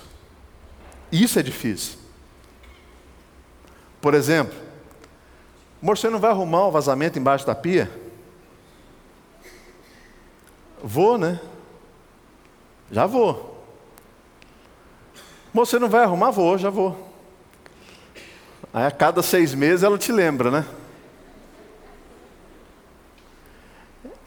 Isso 1.09 1.39
é 1.39 1.41
difícil. 1.41 1.97
Por 4.01 4.13
exemplo, 4.13 4.53
você 5.81 6.09
não 6.09 6.19
vai 6.19 6.31
arrumar 6.31 6.67
um 6.67 6.71
vazamento 6.71 7.17
embaixo 7.17 7.47
da 7.47 7.55
pia? 7.55 7.89
Vou, 10.83 11.17
né? 11.17 11.39
Já 12.91 13.05
vou. 13.05 13.63
Você 15.53 15.79
não 15.79 15.87
vai 15.87 16.03
arrumar? 16.03 16.31
Vou, 16.31 16.57
já 16.57 16.69
vou. 16.69 17.07
Aí 18.73 18.85
a 18.85 18.91
cada 18.91 19.23
seis 19.23 19.53
meses 19.53 19.83
ela 19.83 19.97
te 19.97 20.11
lembra, 20.11 20.51
né? 20.51 20.65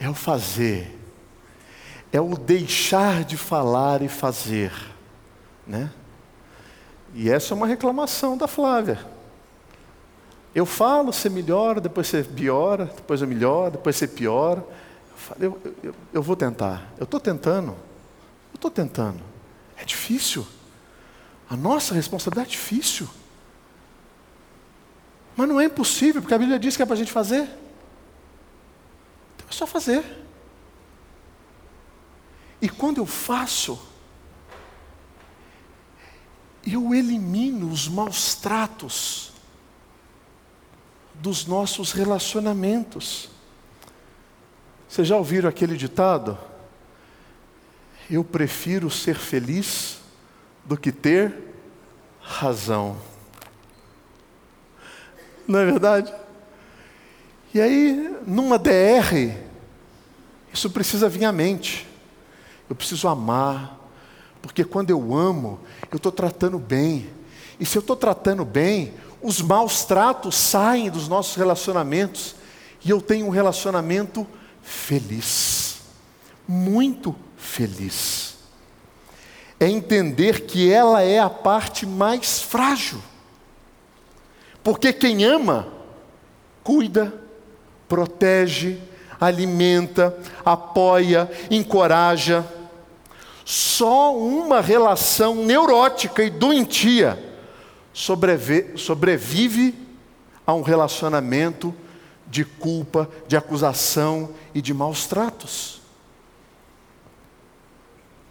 É 0.03 0.11
o 0.11 0.15
fazer, 0.15 0.99
é 2.13 2.21
o 2.21 2.37
deixar 2.37 3.23
de 3.23 3.37
falar 3.37 4.03
e 4.03 4.09
fazer, 4.09 4.73
né? 5.65 5.91
E 7.15 7.31
essa 7.31 7.55
é 7.55 7.57
uma 7.57 7.69
reclamação 7.69 8.37
da 8.37 8.49
Flávia. 8.49 8.99
Eu 10.53 10.67
falo, 10.67 11.13
você 11.13 11.29
melhora, 11.29 11.81
depois 11.81 12.09
você 12.09 12.25
piora, 12.25 12.87
depois 12.87 13.23
eu 13.23 13.29
melhoro, 13.29 13.73
depois 13.73 13.95
você 13.95 14.09
piora. 14.09 14.67
Eu, 15.39 15.61
eu, 15.65 15.75
eu, 15.85 15.95
eu 16.15 16.23
vou 16.23 16.35
tentar, 16.35 16.93
eu 16.99 17.05
estou 17.05 17.21
tentando, 17.21 17.69
eu 17.71 18.57
estou 18.57 18.71
tentando. 18.73 19.21
É 19.77 19.85
difícil. 19.85 20.45
A 21.49 21.57
nossa 21.57 21.95
responsabilidade 21.95 22.49
é 22.49 22.53
difícil. 22.53 23.09
Mas 25.37 25.49
não 25.49 25.61
é 25.61 25.67
impossível, 25.67 26.21
porque 26.21 26.35
a 26.35 26.39
Bíblia 26.39 26.59
diz 26.59 26.77
que 26.77 26.83
é 26.83 26.87
para 26.87 26.95
a 26.95 26.99
gente 26.99 27.13
fazer. 27.13 27.62
É 29.53 29.55
só 29.55 29.67
fazer. 29.67 30.03
E 32.59 32.71
quando 32.71 32.97
eu 32.97 33.05
faço, 33.05 33.79
eu 36.67 36.95
elimino 36.95 37.69
os 37.69 37.87
maus 37.87 38.35
tratos 38.35 39.31
dos 41.13 41.45
nossos 41.45 41.93
relacionamentos. 41.93 43.29
Vocês 44.89 45.07
já 45.07 45.19
ouviram 45.19 45.51
aquele 45.51 45.77
ditado? 45.77 46.39
Eu 48.09 48.25
prefiro 48.25 48.89
ser 48.89 49.17
feliz 49.17 49.99
do 50.65 50.79
que 50.79 50.91
ter 50.91 51.35
razão. 52.23 52.99
Não 55.47 55.59
é 55.59 55.67
verdade? 55.67 56.22
E 57.55 57.61
aí, 57.61 58.17
numa 58.27 58.59
DR, 58.59 59.37
isso 60.53 60.71
precisa 60.71 61.09
vir 61.09 61.27
à 61.27 61.33
mente. 61.33 61.87
Eu 62.69 62.75
preciso 62.75 63.09
amar, 63.09 63.79
porque 64.41 64.65
quando 64.65 64.89
eu 64.89 65.15
amo, 65.15 65.61
eu 65.91 65.99
estou 65.99 66.11
tratando 66.11 66.59
bem. 66.59 67.11
E 67.61 67.67
se 67.67 67.77
eu 67.77 67.81
estou 67.81 67.95
tratando 67.95 68.45
bem, 68.45 68.95
os 69.21 69.43
maus 69.43 69.85
tratos 69.85 70.35
saem 70.35 70.91
dos 70.91 71.09
nossos 71.09 71.37
relacionamentos 71.37 72.35
e 72.83 72.89
eu 72.89 73.03
tenho 73.03 73.27
um 73.27 73.31
relacionamento 73.31 74.27
feliz, 74.63 75.83
muito 76.49 77.15
feliz. 77.37 78.37
É 79.61 79.69
entender 79.69 80.47
que 80.47 80.73
ela 80.73 81.03
é 81.03 81.19
a 81.19 81.31
parte 81.31 81.87
mais 81.87 82.41
frágil, 82.41 83.01
porque 84.65 84.93
quem 84.93 85.23
ama, 85.23 85.69
cuida, 86.65 87.22
protege, 87.93 88.79
alimenta, 89.21 90.19
apoia, 90.43 91.31
encoraja. 91.51 92.43
Só 93.45 94.17
uma 94.17 94.63
relação 94.63 95.35
neurótica 95.35 96.25
e 96.25 96.31
doentia 96.31 97.23
sobrevive 97.93 99.75
a 100.47 100.55
um 100.55 100.63
relacionamento 100.63 101.75
de 102.27 102.47
culpa, 102.47 103.11
de 103.29 103.37
acusação 103.37 104.31
e 104.55 104.63
de 104.63 104.73
maus 104.73 105.05
tratos. 105.05 105.83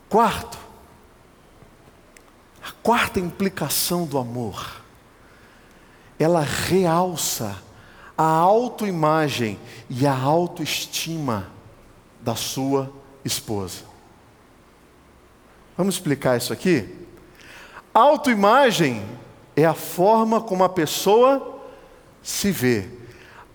Quarto, 0.09 0.57
a 2.66 2.72
quarta 2.82 3.20
implicação 3.20 4.07
do 4.07 4.18
amor, 4.18 4.82
ela 6.18 6.41
realça 6.41 7.62
a 8.22 8.24
autoimagem 8.24 9.60
e 9.90 10.06
a 10.06 10.16
autoestima 10.16 11.50
da 12.20 12.36
sua 12.36 12.94
esposa. 13.26 13.82
Vamos 15.76 15.96
explicar 15.96 16.38
isso 16.38 16.54
aqui? 16.54 16.88
Autoimagem 17.92 19.04
é 19.56 19.66
a 19.66 19.74
forma 19.74 20.40
como 20.40 20.64
a 20.64 20.70
pessoa 20.70 21.64
se 22.22 22.52
vê. 22.52 22.88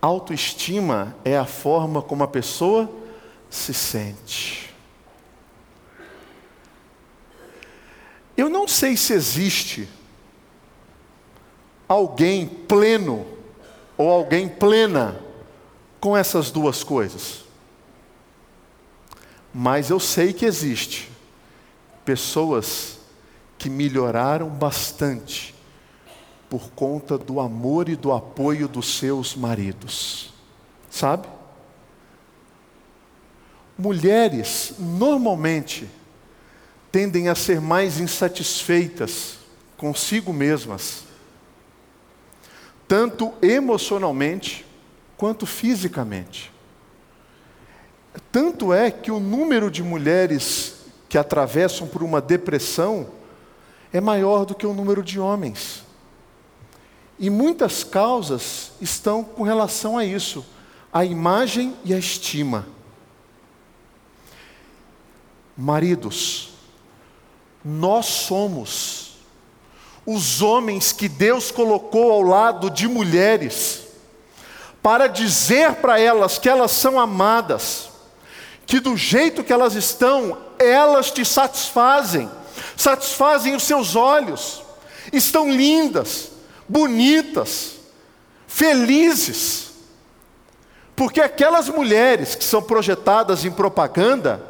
Autoestima 0.03 1.14
é 1.25 1.39
a 1.39 1.45
forma 1.45 2.03
como 2.03 2.25
a 2.25 2.29
pessoa 2.29 2.91
se 3.49 3.73
sente. 3.73 4.75
Eu 8.37 8.49
não 8.49 8.67
sei 8.67 8.97
se 8.97 9.12
existe 9.12 9.89
alguém 11.89 12.49
pleno 12.49 13.36
ou 13.97 14.11
alguém 14.11 14.49
plena 14.49 15.20
com 16.01 16.16
essas 16.16 16.51
duas 16.51 16.84
coisas. 16.84 17.44
Mas 19.53 19.90
eu 19.90 19.99
sei 19.99 20.32
que 20.32 20.44
existe 20.44 21.11
pessoas 22.05 22.99
que 23.59 23.70
melhoraram 23.70 24.49
bastante 24.49 25.55
por 26.49 26.70
conta 26.70 27.18
do 27.18 27.40
amor 27.40 27.88
e 27.88 27.97
do 27.97 28.12
apoio 28.12 28.68
dos 28.68 28.99
seus 28.99 29.34
maridos. 29.34 30.32
Sabe? 30.90 31.26
Mulheres, 33.76 34.74
normalmente, 34.78 35.88
tendem 36.92 37.28
a 37.28 37.34
ser 37.34 37.61
mais 37.61 37.99
insatisfeitas 37.99 39.38
consigo 39.76 40.32
mesmas, 40.32 41.05
tanto 42.89 43.32
emocionalmente 43.43 44.64
quanto 45.16 45.47
fisicamente. 45.47 46.53
Tanto 48.30 48.72
é 48.72 48.91
que 48.91 49.11
o 49.11 49.20
número 49.20 49.70
de 49.70 49.82
mulheres 49.82 50.76
que 51.09 51.18
atravessam 51.18 51.87
por 51.87 52.03
uma 52.03 52.20
depressão 52.20 53.09
é 53.93 54.01
maior 54.01 54.45
do 54.45 54.55
que 54.55 54.66
o 54.66 54.74
número 54.74 55.03
de 55.03 55.18
homens. 55.18 55.84
E 57.18 57.30
muitas 57.30 57.82
causas 57.82 58.72
estão 58.80 59.24
com 59.24 59.43
relação 59.43 59.97
a 59.97 60.05
isso, 60.05 60.45
a 60.93 61.05
imagem 61.05 61.74
e 61.84 61.95
a 61.95 61.99
estima. 61.99 62.66
Maridos, 65.57 66.51
nós 67.64 68.07
somos 68.07 69.05
os 70.07 70.40
homens 70.40 70.92
que 70.92 71.09
Deus 71.09 71.50
colocou 71.50 72.12
ao 72.12 72.22
lado 72.22 72.70
de 72.70 72.86
mulheres, 72.86 73.82
para 74.82 75.09
dizer 75.09 75.74
para 75.76 75.98
elas 75.98 76.38
que 76.38 76.48
elas 76.48 76.70
são 76.70 76.98
amadas, 76.98 77.88
que 78.64 78.78
do 78.78 78.96
jeito 78.96 79.42
que 79.42 79.52
elas 79.52 79.74
estão, 79.74 80.38
elas 80.59 81.11
te 81.11 81.24
satisfazem, 81.24 82.30
satisfazem 82.76 83.54
os 83.54 83.64
seus 83.64 83.96
olhos, 83.96 84.62
estão 85.12 85.50
lindas 85.50 86.30
bonitas, 86.68 87.76
felizes. 88.46 89.70
Porque 90.94 91.20
aquelas 91.20 91.68
mulheres 91.68 92.34
que 92.34 92.44
são 92.44 92.62
projetadas 92.62 93.44
em 93.44 93.50
propaganda 93.50 94.42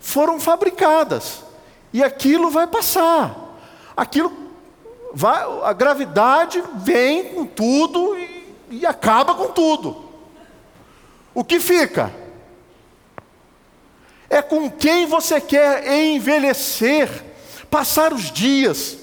foram 0.00 0.40
fabricadas. 0.40 1.42
E 1.92 2.02
aquilo 2.02 2.50
vai 2.50 2.66
passar. 2.66 3.36
Aquilo 3.96 4.43
vai, 5.14 5.44
a 5.62 5.72
gravidade 5.72 6.62
vem 6.76 7.32
com 7.32 7.46
tudo 7.46 8.16
e, 8.18 8.56
e 8.70 8.86
acaba 8.86 9.34
com 9.34 9.48
tudo. 9.48 10.04
O 11.32 11.44
que 11.44 11.60
fica? 11.60 12.12
É 14.28 14.42
com 14.42 14.70
quem 14.70 15.06
você 15.06 15.40
quer 15.40 15.90
envelhecer, 15.92 17.08
passar 17.70 18.12
os 18.12 18.30
dias, 18.30 18.98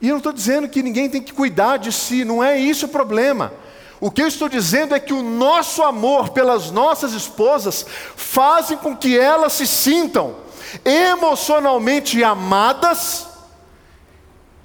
e 0.00 0.08
eu 0.08 0.12
não 0.12 0.18
estou 0.18 0.32
dizendo 0.32 0.68
que 0.68 0.82
ninguém 0.82 1.10
tem 1.10 1.20
que 1.20 1.32
cuidar 1.32 1.76
de 1.76 1.92
si, 1.92 2.24
não 2.24 2.42
é 2.42 2.56
isso 2.56 2.86
o 2.86 2.88
problema. 2.88 3.52
O 4.00 4.12
que 4.12 4.22
eu 4.22 4.28
estou 4.28 4.48
dizendo 4.48 4.94
é 4.94 5.00
que 5.00 5.12
o 5.12 5.24
nosso 5.24 5.82
amor 5.82 6.28
pelas 6.28 6.70
nossas 6.70 7.12
esposas 7.12 7.84
fazem 8.14 8.78
com 8.78 8.96
que 8.96 9.18
elas 9.18 9.54
se 9.54 9.66
sintam 9.66 10.36
emocionalmente 10.84 12.22
amadas 12.22 13.27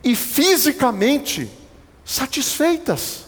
e 0.04 0.16
fisicamente 0.16 1.50
satisfeitas. 2.04 3.26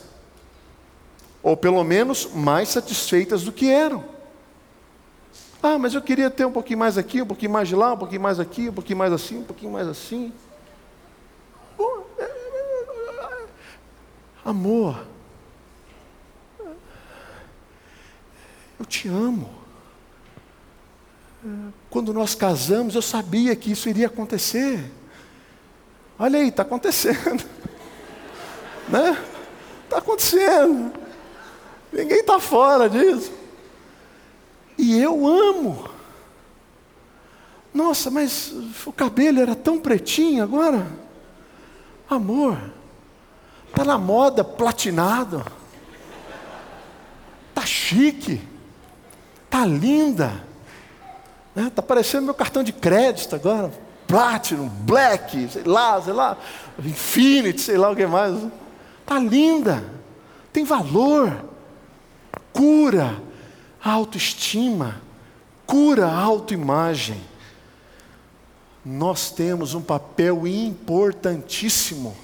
Ou 1.41 1.55
pelo 1.55 1.83
menos 1.83 2.29
mais 2.33 2.69
satisfeitas 2.69 3.43
do 3.43 3.51
que 3.51 3.69
eram. 3.69 4.03
Ah, 5.61 5.79
mas 5.79 5.93
eu 5.93 6.01
queria 6.01 6.29
ter 6.29 6.45
um 6.45 6.51
pouquinho 6.51 6.79
mais 6.79 6.97
aqui, 6.97 7.21
um 7.21 7.25
pouquinho 7.25 7.51
mais 7.51 7.67
de 7.67 7.75
lá, 7.75 7.93
um 7.93 7.97
pouquinho 7.97 8.21
mais 8.21 8.39
aqui, 8.39 8.69
um 8.69 8.73
pouquinho 8.73 8.99
mais 8.99 9.13
assim, 9.13 9.37
um 9.37 9.43
pouquinho 9.43 9.71
mais 9.71 9.87
assim. 9.87 10.33
Amor, 14.43 15.07
eu 18.79 18.85
te 18.85 19.07
amo. 19.07 19.49
Quando 21.89 22.13
nós 22.13 22.35
casamos, 22.35 22.93
eu 22.93 23.01
sabia 23.01 23.55
que 23.55 23.71
isso 23.71 23.89
iria 23.89 24.05
acontecer. 24.05 24.91
Olha 26.17 26.39
aí, 26.39 26.49
está 26.49 26.63
acontecendo. 26.63 27.43
né? 28.87 29.17
Está 29.83 29.97
acontecendo. 29.97 30.93
Ninguém 31.91 32.19
está 32.19 32.39
fora 32.39 32.89
disso. 32.89 33.31
E 34.77 34.99
eu 34.99 35.27
amo. 35.27 35.89
Nossa, 37.73 38.09
mas 38.09 38.53
o 38.85 38.91
cabelo 38.91 39.41
era 39.41 39.55
tão 39.55 39.77
pretinho 39.77 40.43
agora. 40.43 40.87
Amor, 42.09 42.57
Está 43.75 43.83
na 43.83 43.97
moda, 43.97 44.41
platinado. 44.41 45.45
Está 47.49 47.65
chique. 47.65 48.41
Está 49.43 49.65
linda. 49.65 50.45
Né? 51.53 51.69
Tá 51.75 51.81
parecendo 51.81 52.23
meu 52.23 52.33
cartão 52.33 52.63
de 52.63 52.71
crédito 52.71 53.35
agora. 53.35 53.73
Platinum, 54.07 54.67
Black, 54.67 55.49
sei 55.49 55.63
lá, 55.63 56.01
sei 56.01 56.13
lá, 56.13 56.37
Infinity, 56.79 57.61
sei 57.61 57.77
lá 57.77 57.89
o 57.89 57.95
que 57.95 58.05
mais. 58.05 58.35
Está 59.01 59.19
linda. 59.19 59.83
Tem 60.51 60.63
valor. 60.63 61.45
Cura 62.53 63.21
a 63.83 63.91
autoestima. 63.91 65.01
Cura 65.65 66.07
a 66.07 66.19
autoimagem. 66.19 67.21
Nós 68.83 69.31
temos 69.31 69.73
um 69.73 69.81
papel 69.81 70.45
importantíssimo 70.45 72.15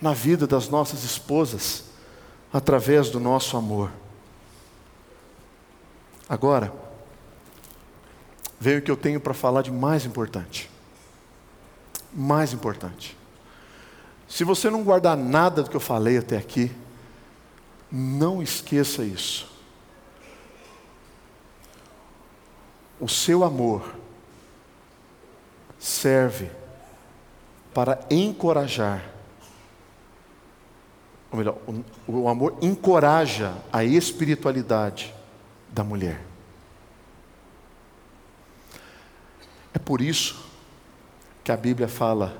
na 0.00 0.12
vida 0.12 0.46
das 0.46 0.68
nossas 0.68 1.04
esposas 1.04 1.84
através 2.52 3.10
do 3.10 3.18
nosso 3.18 3.56
amor. 3.56 3.90
Agora, 6.28 6.72
veio 8.58 8.78
o 8.78 8.82
que 8.82 8.90
eu 8.90 8.96
tenho 8.96 9.20
para 9.20 9.34
falar 9.34 9.62
de 9.62 9.70
mais 9.70 10.04
importante. 10.04 10.70
Mais 12.12 12.52
importante. 12.52 13.16
Se 14.28 14.42
você 14.44 14.68
não 14.70 14.82
guardar 14.82 15.16
nada 15.16 15.62
do 15.62 15.70
que 15.70 15.76
eu 15.76 15.80
falei 15.80 16.18
até 16.18 16.36
aqui, 16.36 16.72
Não 17.90 18.42
esqueça 18.42 19.04
isso. 19.04 19.48
O 22.98 23.08
seu 23.08 23.44
amor 23.44 23.94
serve 25.78 26.50
para 27.72 28.00
encorajar, 28.10 29.08
ou 31.30 31.38
melhor, 31.38 31.58
o, 32.08 32.12
o 32.22 32.28
amor 32.28 32.56
encoraja 32.60 33.54
a 33.72 33.84
espiritualidade 33.84 35.14
da 35.70 35.84
mulher. 35.84 36.25
É 39.76 39.78
por 39.78 40.00
isso 40.00 40.36
que 41.44 41.52
a 41.52 41.56
Bíblia 41.56 41.86
fala 41.86 42.34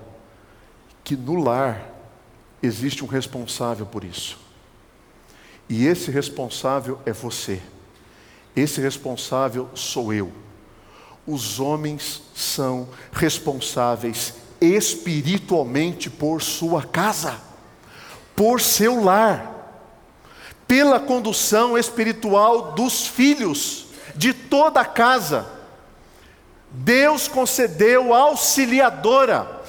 que 1.05 1.15
no 1.15 1.35
lar 1.35 1.93
existe 2.63 3.05
um 3.05 3.07
responsável 3.07 3.85
por 3.85 4.05
isso. 4.05 4.39
E 5.69 5.85
esse 5.85 6.11
responsável 6.11 6.99
é 7.05 7.13
você. 7.13 7.61
Esse 8.57 8.81
responsável 8.81 9.69
sou 9.75 10.15
eu. 10.15 10.33
Os 11.27 11.61
homens 11.61 12.23
são 12.35 12.89
responsáveis 13.13 14.33
espiritualmente 14.59 16.09
por 16.09 16.41
sua 16.41 16.85
casa, 16.85 17.39
por 18.35 18.63
seu 18.63 19.05
lar, 19.05 19.85
pela 20.67 20.99
condução 20.99 21.77
espiritual 21.77 22.73
dos 22.73 23.07
filhos, 23.07 23.89
de 24.15 24.33
toda 24.33 24.81
a 24.81 24.87
casa. 24.87 25.56
Deus 26.71 27.29
concedeu 27.29 28.13
auxiliadora, 28.13 29.63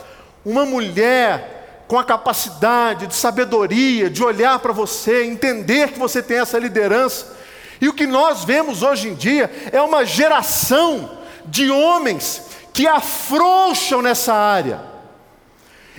uma 0.46 0.66
mulher 0.66 1.84
com 1.88 1.98
a 1.98 2.04
capacidade 2.04 3.08
de 3.08 3.16
sabedoria, 3.16 4.10
de 4.10 4.24
olhar 4.24 4.60
para 4.60 4.74
você, 4.74 5.24
entender 5.24 5.92
que 5.92 6.00
você 6.00 6.22
tem 6.22 6.40
essa 6.40 6.60
liderança. 6.60 7.38
E 7.80 7.88
o 7.88 7.94
que 7.94 8.06
nós 8.06 8.44
vemos 8.44 8.84
hoje 8.84 9.08
em 9.10 9.14
dia 9.14 9.50
é 9.72 9.82
uma 9.82 10.06
geração 10.06 11.18
de 11.46 11.72
homens 11.72 12.42
que 12.74 12.86
afrouxam 12.86 14.02
nessa 14.02 14.34
área. 14.34 14.82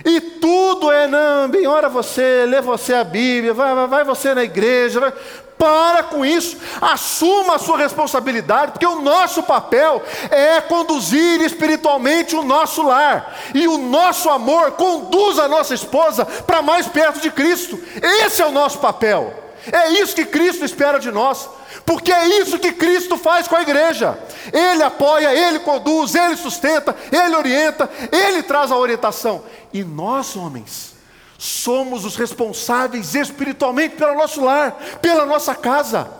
E 0.05 0.21
tudo 0.21 0.91
é, 0.91 1.07
não, 1.07 1.49
bem, 1.49 1.67
ora 1.67 1.89
você, 1.89 2.45
lê 2.45 2.61
você 2.61 2.93
a 2.93 3.03
Bíblia, 3.03 3.53
vai, 3.53 3.75
vai, 3.75 3.87
vai 3.87 4.03
você 4.03 4.33
na 4.33 4.43
igreja. 4.43 4.99
Vai. 4.99 5.13
Para 5.59 6.03
com 6.03 6.25
isso, 6.25 6.55
assuma 6.79 7.55
a 7.55 7.59
sua 7.59 7.77
responsabilidade, 7.77 8.71
porque 8.71 8.85
o 8.85 9.01
nosso 9.01 9.43
papel 9.43 10.01
é 10.31 10.61
conduzir 10.61 11.41
espiritualmente 11.41 12.33
o 12.33 12.43
nosso 12.43 12.81
lar, 12.81 13.35
e 13.53 13.67
o 13.67 13.77
nosso 13.77 14.29
amor 14.29 14.71
conduz 14.71 15.37
a 15.37 15.49
nossa 15.49 15.73
esposa 15.73 16.25
para 16.25 16.61
mais 16.61 16.87
perto 16.87 17.19
de 17.19 17.29
Cristo. 17.29 17.77
Esse 18.01 18.41
é 18.41 18.45
o 18.45 18.53
nosso 18.53 18.79
papel, 18.79 19.33
é 19.69 19.89
isso 19.99 20.15
que 20.15 20.23
Cristo 20.23 20.63
espera 20.63 20.97
de 20.97 21.11
nós. 21.11 21.49
Porque 21.85 22.11
é 22.11 22.39
isso 22.39 22.59
que 22.59 22.71
Cristo 22.71 23.17
faz 23.17 23.47
com 23.47 23.55
a 23.55 23.61
igreja. 23.61 24.17
Ele 24.53 24.81
apoia, 24.81 25.33
ele 25.33 25.59
conduz, 25.59 26.15
ele 26.15 26.35
sustenta, 26.35 26.95
ele 27.11 27.35
orienta, 27.35 27.89
ele 28.11 28.43
traz 28.43 28.71
a 28.71 28.77
orientação. 28.77 29.43
E 29.73 29.83
nós, 29.83 30.35
homens, 30.35 30.93
somos 31.39 32.03
os 32.03 32.17
responsáveis 32.17 33.15
espiritualmente 33.15 33.95
pelo 33.95 34.13
nosso 34.13 34.43
lar, 34.43 34.73
pela 35.01 35.25
nossa 35.25 35.55
casa. 35.55 36.11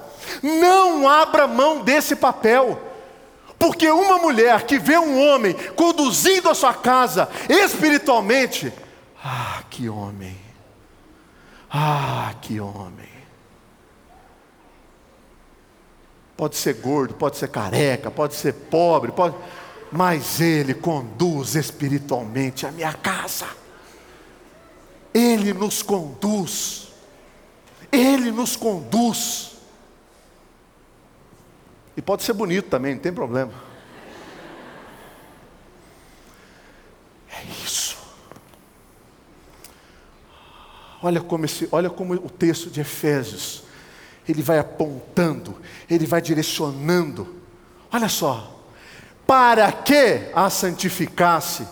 Não 0.42 1.08
abra 1.10 1.46
mão 1.46 1.84
desse 1.84 2.16
papel. 2.16 2.82
Porque 3.60 3.92
uma 3.92 4.18
mulher 4.18 4.66
que 4.66 4.80
vê 4.80 4.98
um 4.98 5.20
homem 5.22 5.54
conduzindo 5.76 6.50
a 6.50 6.56
sua 6.56 6.74
casa 6.74 7.28
espiritualmente, 7.50 8.72
ah, 9.22 9.62
que 9.70 9.90
homem! 9.90 10.38
Ah, 11.70 12.34
que 12.42 12.62
homem! 12.62 13.10
Pode 16.38 16.56
ser 16.56 16.76
gordo, 16.76 17.16
pode 17.16 17.36
ser 17.36 17.50
careca, 17.50 18.10
pode 18.10 18.36
ser 18.36 18.54
pobre, 18.54 19.12
pode... 19.12 19.36
mas 19.92 20.40
Ele 20.40 20.74
conduz 20.74 21.56
espiritualmente 21.56 22.66
a 22.66 22.72
minha 22.72 22.94
casa. 22.94 23.60
Ele 25.14 25.54
nos 25.54 25.82
conduz. 25.82 26.88
Ele 27.92 28.32
nos 28.32 28.56
conduz. 28.56 29.52
E 31.98 32.02
pode 32.02 32.24
ser 32.24 32.34
bonito 32.34 32.70
também, 32.70 32.96
não 32.96 33.02
tem 33.02 33.12
problema. 33.12 33.52
É 37.32 37.44
isso. 37.64 37.98
Olha 41.02 41.22
como, 41.22 41.46
esse, 41.46 41.68
olha 41.72 41.90
como 41.90 42.14
o 42.14 42.30
texto 42.30 42.70
de 42.70 42.82
Efésios 42.82 43.64
ele 44.32 44.42
vai 44.42 44.60
apontando, 44.60 45.56
ele 45.90 46.06
vai 46.06 46.22
direcionando. 46.22 47.36
Olha 47.92 48.08
só, 48.08 48.64
para 49.26 49.72
que 49.72 50.30
a 50.34 50.50
santificasse, 50.50 51.68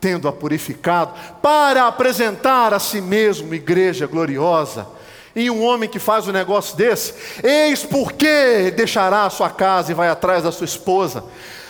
tendo-a 0.00 0.32
purificado, 0.32 1.12
para 1.42 1.86
apresentar 1.86 2.72
a 2.72 2.78
si 2.78 3.00
mesmo 3.00 3.54
igreja 3.54 4.06
gloriosa. 4.06 4.86
E 5.34 5.50
um 5.50 5.62
homem 5.62 5.88
que 5.88 5.98
faz 5.98 6.26
um 6.26 6.32
negócio 6.32 6.76
desse, 6.76 7.14
eis 7.42 7.84
porque 7.84 8.72
deixará 8.76 9.24
a 9.24 9.30
sua 9.30 9.50
casa 9.50 9.92
e 9.92 9.94
vai 9.94 10.08
atrás 10.08 10.42
da 10.42 10.50
sua 10.50 10.64
esposa. 10.64 11.24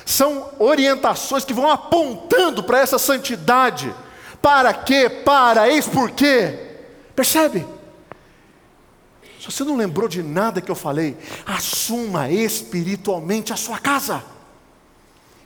São 0.06 0.50
orientações 0.58 1.44
que 1.44 1.52
vão 1.52 1.70
apontando 1.70 2.62
para 2.62 2.80
essa 2.80 2.98
santidade. 2.98 3.94
Para 4.40 4.72
quê? 4.72 5.10
Para, 5.10 5.68
eis 5.68 5.86
porque. 5.86 6.58
Percebe? 7.14 7.66
Se 9.38 9.52
você 9.52 9.64
não 9.64 9.76
lembrou 9.76 10.08
de 10.08 10.22
nada 10.22 10.60
que 10.60 10.70
eu 10.70 10.74
falei, 10.74 11.16
assuma 11.44 12.30
espiritualmente 12.30 13.52
a 13.52 13.56
sua 13.56 13.78
casa. 13.78 14.22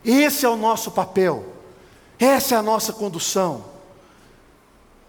Esse 0.03 0.45
é 0.45 0.49
o 0.49 0.57
nosso 0.57 0.91
papel, 0.91 1.52
essa 2.19 2.55
é 2.55 2.57
a 2.57 2.61
nossa 2.61 2.93
condução. 2.93 3.73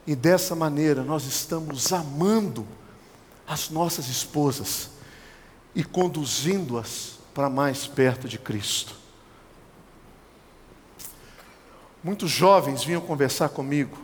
E 0.07 0.15
dessa 0.15 0.55
maneira 0.55 1.03
nós 1.03 1.25
estamos 1.25 1.93
amando 1.93 2.67
as 3.47 3.71
nossas 3.71 4.09
esposas 4.09 4.91
e 5.75 5.83
conduzindo-as 5.83 7.19
para 7.33 7.51
mais 7.51 7.87
perto 7.87 8.29
de 8.29 8.39
Cristo. 8.39 8.95
Muitos 12.03 12.31
jovens 12.31 12.85
vinham 12.85 13.01
conversar 13.01 13.49
comigo, 13.49 13.97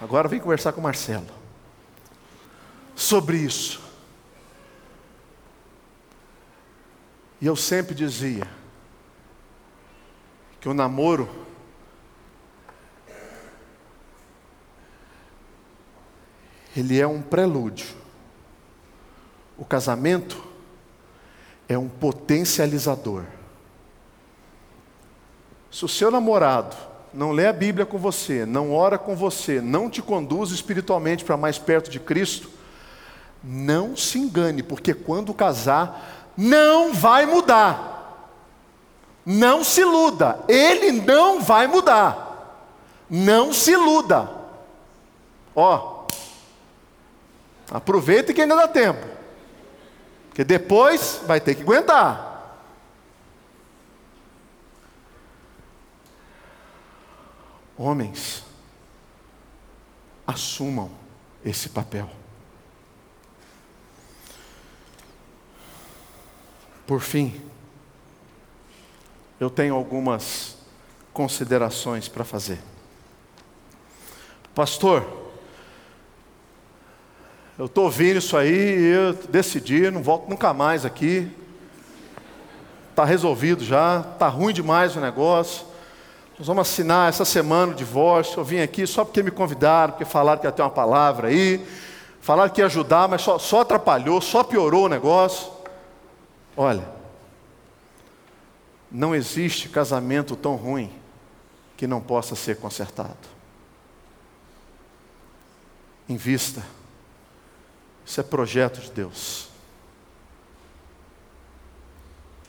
agora 0.00 0.28
vem 0.28 0.40
conversar 0.40 0.72
com 0.72 0.80
Marcelo, 0.80 1.26
sobre 2.96 3.38
isso. 3.38 3.80
E 7.40 7.46
eu 7.46 7.54
sempre 7.54 7.94
dizia 7.94 8.46
que 10.60 10.68
o 10.68 10.74
namoro 10.74 11.47
ele 16.76 17.00
é 17.00 17.06
um 17.06 17.20
prelúdio. 17.20 17.86
O 19.56 19.64
casamento 19.64 20.42
é 21.68 21.76
um 21.76 21.88
potencializador. 21.88 23.24
Se 25.70 25.84
o 25.84 25.88
seu 25.88 26.10
namorado 26.10 26.76
não 27.12 27.32
lê 27.32 27.46
a 27.46 27.52
Bíblia 27.52 27.84
com 27.84 27.98
você, 27.98 28.46
não 28.46 28.72
ora 28.72 28.96
com 28.96 29.14
você, 29.14 29.60
não 29.60 29.90
te 29.90 30.00
conduz 30.00 30.50
espiritualmente 30.50 31.24
para 31.24 31.36
mais 31.36 31.58
perto 31.58 31.90
de 31.90 31.98
Cristo, 31.98 32.50
não 33.42 33.96
se 33.96 34.18
engane, 34.18 34.62
porque 34.62 34.94
quando 34.94 35.34
casar, 35.34 36.32
não 36.36 36.92
vai 36.92 37.26
mudar. 37.26 37.96
Não 39.24 39.62
se 39.62 39.82
iluda, 39.82 40.40
ele 40.48 40.92
não 40.92 41.40
vai 41.40 41.66
mudar. 41.66 42.64
Não 43.10 43.52
se 43.52 43.72
iluda. 43.72 44.30
Ó, 45.54 45.97
aproveita 47.70 48.32
que 48.32 48.40
ainda 48.40 48.56
dá 48.56 48.68
tempo, 48.68 49.06
porque 50.28 50.44
depois 50.44 51.20
vai 51.26 51.40
ter 51.40 51.54
que 51.54 51.62
aguentar. 51.62 52.26
Homens, 57.76 58.44
assumam 60.26 60.90
esse 61.44 61.68
papel. 61.68 62.10
Por 66.86 67.00
fim, 67.00 67.40
eu 69.38 69.48
tenho 69.48 69.74
algumas 69.74 70.56
considerações 71.12 72.08
para 72.08 72.24
fazer. 72.24 72.58
Pastor, 74.54 75.17
eu 77.58 77.66
estou 77.66 77.84
ouvindo 77.84 78.18
isso 78.18 78.36
aí 78.36 78.78
e 78.78 78.92
eu 78.92 79.12
decidi, 79.28 79.90
não 79.90 80.00
volto 80.00 80.28
nunca 80.28 80.54
mais 80.54 80.84
aqui. 80.84 81.28
Está 82.90 83.04
resolvido 83.04 83.64
já, 83.64 84.04
está 84.12 84.28
ruim 84.28 84.54
demais 84.54 84.94
o 84.94 85.00
negócio. 85.00 85.66
Nós 86.38 86.46
vamos 86.46 86.68
assinar 86.68 87.08
essa 87.08 87.24
semana 87.24 87.72
o 87.72 87.74
divórcio. 87.74 88.38
Eu 88.38 88.44
vim 88.44 88.60
aqui 88.60 88.86
só 88.86 89.04
porque 89.04 89.24
me 89.24 89.32
convidaram, 89.32 89.92
porque 89.92 90.04
falaram 90.04 90.40
que 90.40 90.46
ia 90.46 90.52
ter 90.52 90.62
uma 90.62 90.70
palavra 90.70 91.28
aí. 91.28 91.66
Falaram 92.20 92.48
que 92.52 92.60
ia 92.60 92.66
ajudar, 92.66 93.08
mas 93.08 93.22
só, 93.22 93.40
só 93.40 93.62
atrapalhou, 93.62 94.20
só 94.20 94.44
piorou 94.44 94.84
o 94.84 94.88
negócio. 94.88 95.50
Olha, 96.56 96.88
não 98.90 99.16
existe 99.16 99.68
casamento 99.68 100.36
tão 100.36 100.54
ruim 100.54 100.92
que 101.76 101.88
não 101.88 102.00
possa 102.00 102.36
ser 102.36 102.56
consertado. 102.58 103.16
Invista. 106.08 106.77
Isso 108.08 108.20
é 108.22 108.24
projeto 108.24 108.80
de 108.80 108.90
Deus. 108.90 109.50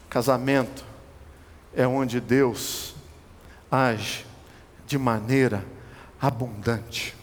Casamento 0.10 0.86
é 1.76 1.86
onde 1.86 2.22
Deus 2.22 2.96
age 3.70 4.26
de 4.88 4.98
maneira 4.98 5.66
abundante. 6.20 7.14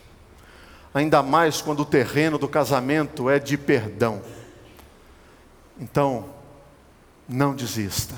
Ainda 0.92 1.22
mais 1.22 1.62
quando 1.62 1.80
o 1.80 1.86
terreno 1.86 2.36
do 2.36 2.46
casamento 2.46 3.30
é 3.30 3.38
de 3.38 3.56
perdão. 3.56 4.20
Então, 5.80 6.28
não 7.26 7.54
desista. 7.54 8.14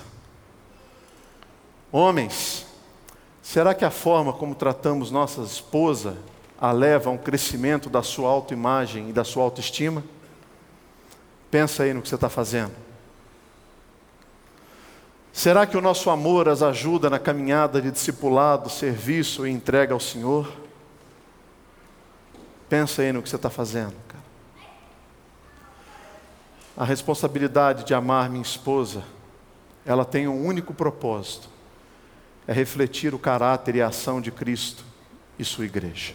Homens, 1.93 2.67
será 3.41 3.73
que 3.73 3.85
a 3.85 3.91
forma 3.91 4.33
como 4.33 4.57
tratamos 4.57 5.13
nossa 5.13 5.43
esposa 5.43 6.19
a 6.61 6.73
leva 6.73 7.09
a 7.09 7.13
um 7.13 7.19
crescimento 7.19 7.89
da 7.89 8.03
sua 8.03 8.29
autoimagem 8.29 9.11
e 9.11 9.13
da 9.13 9.25
sua 9.25 9.45
autoestima? 9.45 10.03
Pensa 11.51 11.85
aí 11.85 11.95
no 11.95 12.03
que 12.03 12.09
você 12.09 12.17
está 12.17 12.29
fazendo. 12.29 12.73
Será 15.33 15.67
que 15.67 15.77
o 15.77 15.81
nosso 15.81 16.11
amor 16.11 16.49
as 16.49 16.63
ajuda 16.63 17.09
na 17.09 17.19
caminhada 17.19 17.81
de 17.81 17.93
discipulado, 17.93 18.69
serviço 18.69 19.47
e 19.47 19.51
entrega 19.51 19.95
ao 19.95 20.01
Senhor? 20.01 20.53
Pensa 22.69 23.03
aí 23.03 23.13
no 23.13 23.23
que 23.23 23.29
você 23.29 23.37
está 23.37 23.49
fazendo, 23.49 23.95
cara. 24.09 24.25
A 26.77 26.85
responsabilidade 26.85 27.85
de 27.85 27.95
amar 27.95 28.29
minha 28.29 28.43
esposa, 28.43 29.05
ela 29.87 30.05
tem 30.05 30.27
um 30.27 30.45
único 30.45 30.75
propósito: 30.75 31.49
é 32.47 32.53
refletir 32.53 33.15
o 33.15 33.19
caráter 33.19 33.77
e 33.77 33.83
a 33.83 33.87
ação 33.87 34.21
de 34.21 34.33
Cristo 34.33 34.85
e 35.39 35.45
sua 35.45 35.65
igreja. 35.65 36.15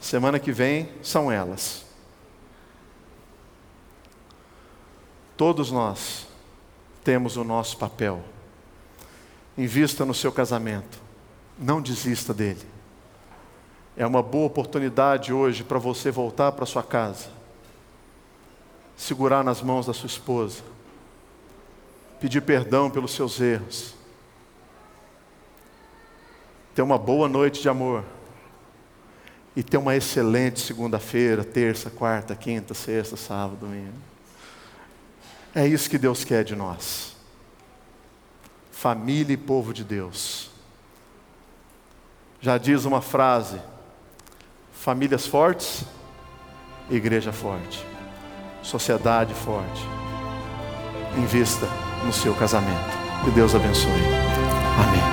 Semana 0.00 0.38
que 0.38 0.50
vem 0.50 0.88
são 1.02 1.30
elas. 1.30 1.84
Todos 5.36 5.70
nós 5.70 6.26
temos 7.04 7.36
o 7.36 7.44
nosso 7.44 7.76
papel. 7.76 8.22
Invista 9.58 10.06
no 10.06 10.14
seu 10.14 10.32
casamento. 10.32 10.98
Não 11.58 11.82
desista 11.82 12.32
dele. 12.32 12.66
É 13.94 14.06
uma 14.06 14.22
boa 14.22 14.46
oportunidade 14.46 15.34
hoje 15.34 15.62
para 15.62 15.78
você 15.78 16.10
voltar 16.10 16.52
para 16.52 16.64
sua 16.64 16.82
casa, 16.82 17.28
segurar 18.96 19.44
nas 19.44 19.60
mãos 19.60 19.86
da 19.86 19.92
sua 19.92 20.06
esposa, 20.06 20.62
pedir 22.18 22.40
perdão 22.40 22.88
pelos 22.88 23.12
seus 23.12 23.38
erros, 23.40 23.94
ter 26.74 26.80
uma 26.80 26.96
boa 26.96 27.28
noite 27.28 27.60
de 27.60 27.68
amor 27.68 28.04
e 29.54 29.62
ter 29.62 29.76
uma 29.76 29.96
excelente 29.96 30.60
segunda-feira, 30.60 31.44
terça, 31.44 31.90
quarta, 31.90 32.36
quinta, 32.36 32.74
sexta, 32.74 33.16
sábado, 33.16 33.56
domingo. 33.56 33.94
É 35.54 35.66
isso 35.66 35.90
que 35.90 35.98
Deus 35.98 36.24
quer 36.24 36.44
de 36.44 36.54
nós. 36.54 37.16
Família 38.70 39.34
e 39.34 39.36
povo 39.36 39.74
de 39.74 39.82
Deus. 39.82 40.50
Já 42.40 42.56
diz 42.56 42.84
uma 42.84 43.02
frase: 43.02 43.60
famílias 44.72 45.26
fortes, 45.26 45.84
igreja 46.88 47.32
forte, 47.32 47.84
sociedade 48.62 49.34
forte. 49.34 49.82
Invista 51.18 51.66
no 52.04 52.12
seu 52.12 52.34
casamento. 52.34 52.98
Que 53.24 53.30
Deus 53.32 53.54
abençoe. 53.54 53.90
Amém. 54.78 55.09